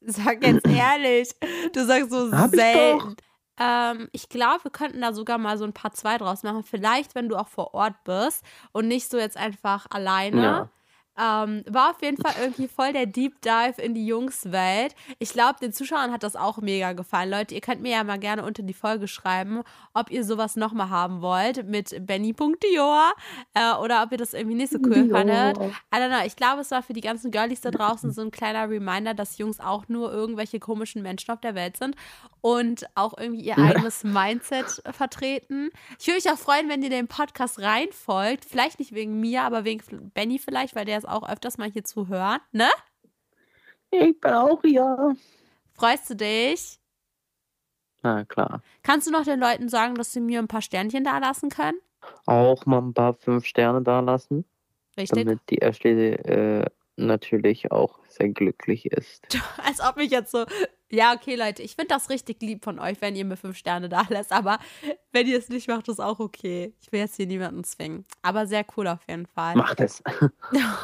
Sag 0.00 0.44
jetzt 0.44 0.66
ehrlich. 0.66 1.30
Du 1.72 1.84
sagst 1.84 2.10
so 2.10 2.32
Hab 2.32 2.50
selten. 2.50 3.16
Ich, 3.18 3.24
ähm, 3.58 4.08
ich 4.12 4.28
glaube, 4.28 4.64
wir 4.64 4.70
könnten 4.70 5.00
da 5.00 5.12
sogar 5.12 5.38
mal 5.38 5.58
so 5.58 5.64
ein 5.64 5.72
paar 5.72 5.92
zwei 5.92 6.18
draus 6.18 6.42
machen. 6.42 6.64
Vielleicht, 6.64 7.14
wenn 7.14 7.28
du 7.28 7.36
auch 7.36 7.48
vor 7.48 7.74
Ort 7.74 8.04
bist 8.04 8.44
und 8.72 8.88
nicht 8.88 9.10
so 9.10 9.18
jetzt 9.18 9.36
einfach 9.36 9.86
alleine. 9.90 10.42
Ja. 10.42 10.70
Ähm, 11.18 11.64
war 11.68 11.90
auf 11.90 12.02
jeden 12.02 12.16
Fall 12.16 12.34
irgendwie 12.40 12.68
voll 12.68 12.92
der 12.92 13.06
Deep 13.06 13.40
Dive 13.42 13.80
in 13.80 13.94
die 13.94 14.06
Jungswelt. 14.06 14.94
Ich 15.18 15.32
glaube, 15.32 15.56
den 15.60 15.72
Zuschauern 15.72 16.12
hat 16.12 16.22
das 16.22 16.36
auch 16.36 16.58
mega 16.58 16.92
gefallen. 16.92 17.30
Leute, 17.30 17.54
ihr 17.54 17.60
könnt 17.60 17.82
mir 17.82 17.92
ja 17.92 18.04
mal 18.04 18.18
gerne 18.18 18.44
unter 18.44 18.62
die 18.62 18.74
Folge 18.74 19.08
schreiben, 19.08 19.62
ob 19.94 20.10
ihr 20.10 20.24
sowas 20.24 20.56
nochmal 20.56 20.90
haben 20.90 21.22
wollt 21.22 21.66
mit 21.66 22.06
Benny.dior 22.06 23.12
äh, 23.54 23.72
oder 23.82 24.02
ob 24.02 24.12
ihr 24.12 24.18
das 24.18 24.34
irgendwie 24.34 24.56
nicht 24.56 24.72
so 24.72 24.78
cool 24.78 25.08
fandet. 25.10 25.56
I 25.58 25.96
don't 25.96 26.08
know. 26.08 26.26
Ich 26.26 26.36
glaube, 26.36 26.60
es 26.60 26.70
war 26.70 26.82
für 26.82 26.92
die 26.92 27.00
ganzen 27.00 27.30
Girlies 27.30 27.60
da 27.60 27.70
draußen 27.70 28.12
so 28.12 28.22
ein 28.22 28.30
kleiner 28.30 28.68
Reminder, 28.68 29.14
dass 29.14 29.38
Jungs 29.38 29.60
auch 29.60 29.88
nur 29.88 30.12
irgendwelche 30.12 30.58
komischen 30.60 31.02
Menschen 31.02 31.30
auf 31.30 31.40
der 31.40 31.54
Welt 31.54 31.76
sind 31.76 31.96
und 32.40 32.86
auch 32.94 33.16
irgendwie 33.18 33.42
ihr 33.42 33.58
eigenes 33.58 34.04
Mindset 34.04 34.82
vertreten. 34.92 35.70
Ich 35.98 36.06
würde 36.06 36.16
mich 36.22 36.30
auch 36.30 36.38
freuen, 36.38 36.68
wenn 36.68 36.82
ihr 36.82 36.90
den 36.90 37.08
Podcast 37.08 37.58
reinfolgt. 37.58 38.44
Vielleicht 38.44 38.78
nicht 38.78 38.92
wegen 38.92 39.20
mir, 39.20 39.42
aber 39.42 39.64
wegen 39.64 39.82
Benny 40.14 40.38
vielleicht, 40.38 40.76
weil 40.76 40.84
der 40.84 40.98
ist 40.98 41.05
auch 41.06 41.28
öfters 41.28 41.58
mal 41.58 41.70
hier 41.70 41.84
zu 41.84 42.08
hören, 42.08 42.40
ne? 42.52 42.68
Ich 43.90 44.20
bin 44.20 44.32
auch 44.32 44.60
hier. 44.62 45.16
Freust 45.74 46.10
du 46.10 46.16
dich? 46.16 46.78
Na 48.02 48.24
klar. 48.24 48.62
Kannst 48.82 49.06
du 49.06 49.10
noch 49.10 49.24
den 49.24 49.40
Leuten 49.40 49.68
sagen, 49.68 49.94
dass 49.94 50.12
sie 50.12 50.20
mir 50.20 50.38
ein 50.38 50.48
paar 50.48 50.62
Sternchen 50.62 51.04
da 51.04 51.18
lassen 51.18 51.48
können? 51.48 51.78
Auch 52.26 52.66
mal 52.66 52.78
ein 52.78 52.94
paar 52.94 53.14
fünf 53.14 53.44
Sterne 53.46 53.82
da 53.82 54.00
lassen. 54.00 54.44
Richtig. 54.96 55.24
Damit 55.24 55.40
die 55.50 55.60
Ashley 55.60 56.12
äh, 56.12 56.64
natürlich 56.96 57.70
auch 57.70 57.98
sehr 58.08 58.30
glücklich 58.30 58.86
ist. 58.86 59.26
Als 59.64 59.80
ob 59.80 59.98
ich 59.98 60.10
jetzt 60.10 60.30
so. 60.30 60.44
Ja, 60.90 61.14
okay, 61.14 61.34
Leute, 61.34 61.62
ich 61.62 61.74
finde 61.74 61.88
das 61.88 62.10
richtig 62.10 62.40
lieb 62.42 62.62
von 62.62 62.78
euch, 62.78 63.00
wenn 63.00 63.16
ihr 63.16 63.24
mir 63.24 63.36
fünf 63.36 63.56
Sterne 63.56 63.88
da 63.88 64.02
lässt. 64.08 64.32
Aber 64.32 64.58
wenn 65.12 65.26
ihr 65.26 65.38
es 65.38 65.48
nicht 65.48 65.68
macht, 65.68 65.88
ist 65.88 66.00
auch 66.00 66.20
okay. 66.20 66.74
Ich 66.80 66.92
will 66.92 67.00
jetzt 67.00 67.16
hier 67.16 67.26
niemanden 67.26 67.64
zwingen. 67.64 68.04
Aber 68.22 68.46
sehr 68.46 68.64
cool 68.76 68.86
auf 68.86 69.00
jeden 69.08 69.26
Fall. 69.26 69.56
Macht 69.56 69.80
es. 69.80 70.02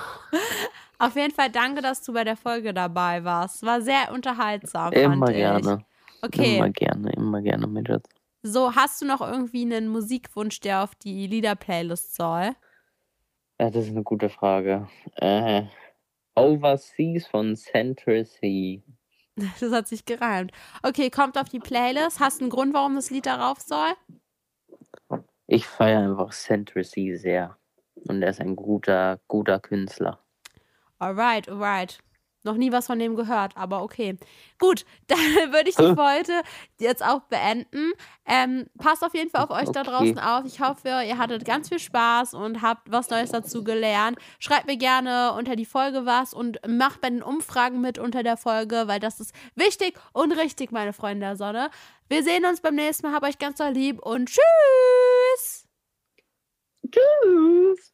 auf 0.99 1.15
jeden 1.15 1.33
Fall 1.33 1.51
danke, 1.51 1.83
dass 1.83 2.03
du 2.03 2.13
bei 2.13 2.25
der 2.25 2.37
Folge 2.37 2.75
dabei 2.75 3.23
warst. 3.23 3.65
War 3.65 3.81
sehr 3.81 4.13
unterhaltsam. 4.13 4.93
Immer 4.93 5.33
gerne. 5.33 5.79
Ich. 5.79 6.25
Okay. 6.25 6.57
Immer 6.57 6.71
gerne, 6.71 7.13
immer 7.13 7.43
gerne, 7.43 7.67
Midget. 7.67 8.07
So, 8.43 8.75
hast 8.75 9.01
du 9.01 9.07
noch 9.07 9.21
irgendwie 9.21 9.63
einen 9.63 9.89
Musikwunsch, 9.89 10.61
der 10.61 10.83
auf 10.83 10.97
die 10.97 11.29
Lieder-Playlist 11.29 12.17
soll? 12.17 12.57
Ja, 13.61 13.71
das 13.71 13.85
ist 13.85 13.91
eine 13.91 14.03
gute 14.03 14.29
Frage. 14.29 14.89
Äh, 15.15 15.63
Overseas 16.35 17.27
von 17.27 17.55
Central 17.55 18.25
Sea. 18.25 18.81
Das 19.61 19.73
hat 19.73 19.89
sich 19.89 20.05
gereimt. 20.05 20.53
Okay, 20.83 21.11
kommt 21.11 21.39
auf 21.39 21.49
die 21.49 21.59
Playlist. 21.59 22.21
Hast 22.21 22.41
du 22.41 22.45
einen 22.45 22.51
Grund, 22.51 22.75
warum 22.75 22.95
das 22.95 23.11
Lied 23.11 23.27
darauf 23.27 23.61
soll? 23.61 23.93
Ich 25.47 25.67
feiere 25.67 26.01
einfach 26.01 26.33
Central 26.33 26.85
Sea 26.85 27.17
sehr. 27.19 27.57
Und 27.95 28.23
er 28.23 28.31
ist 28.31 28.41
ein 28.41 28.57
guter, 28.57 29.21
guter 29.29 29.61
Künstler. 29.61 30.19
Alright, 30.99 31.49
alright. 31.49 31.99
Noch 32.45 32.57
nie 32.57 32.73
was 32.73 32.87
von 32.87 32.99
dem 32.99 33.15
gehört, 33.15 33.57
aber 33.57 33.83
okay. 33.83 34.17
Gut, 34.59 34.85
dann 35.07 35.19
würde 35.53 35.71
ich 35.71 35.77
die 35.77 35.95
Folge 35.95 36.43
jetzt 36.79 37.05
auch 37.05 37.23
beenden. 37.23 37.93
Ähm, 38.27 38.67
passt 38.79 39.05
auf 39.05 39.15
jeden 39.15 39.31
Fall 39.31 39.45
auf 39.45 39.51
euch 39.51 39.69
okay. 39.69 39.73
da 39.73 39.83
draußen 39.85 40.19
auf. 40.19 40.45
Ich 40.45 40.61
hoffe, 40.61 40.89
ihr 40.89 41.19
hattet 41.19 41.45
ganz 41.45 41.69
viel 41.69 41.79
Spaß 41.79 42.35
und 42.35 42.63
habt 42.63 42.91
was 42.91 43.11
Neues 43.11 43.31
dazu 43.31 43.63
gelernt. 43.63 44.19
Schreibt 44.39 44.67
mir 44.67 44.77
gerne 44.77 45.33
unter 45.37 45.57
die 45.57 45.67
Folge 45.67 46.07
was 46.07 46.35
und 46.35 46.59
macht 46.67 47.01
bei 47.01 47.11
den 47.11 47.23
Umfragen 47.23 47.81
mit 47.81 47.99
unter 47.99 48.23
der 48.23 48.37
Folge, 48.37 48.85
weil 48.87 49.01
das 49.01 49.21
ist 49.21 49.35
wichtig 49.55 49.99
und 50.13 50.33
richtig, 50.33 50.73
meine 50.73 50.93
Freunde 50.93 51.27
der 51.27 51.37
Sonne. 51.37 51.71
Wir 52.09 52.23
sehen 52.23 52.45
uns 52.45 52.61
beim 52.61 52.75
nächsten 52.75 53.07
Mal. 53.07 53.15
Habt 53.15 53.27
euch 53.27 53.39
ganz 53.39 53.59
doll 53.59 53.71
lieb 53.71 54.01
und 54.01 54.29
tschüss! 54.29 55.69
Tschüss! 56.91 57.93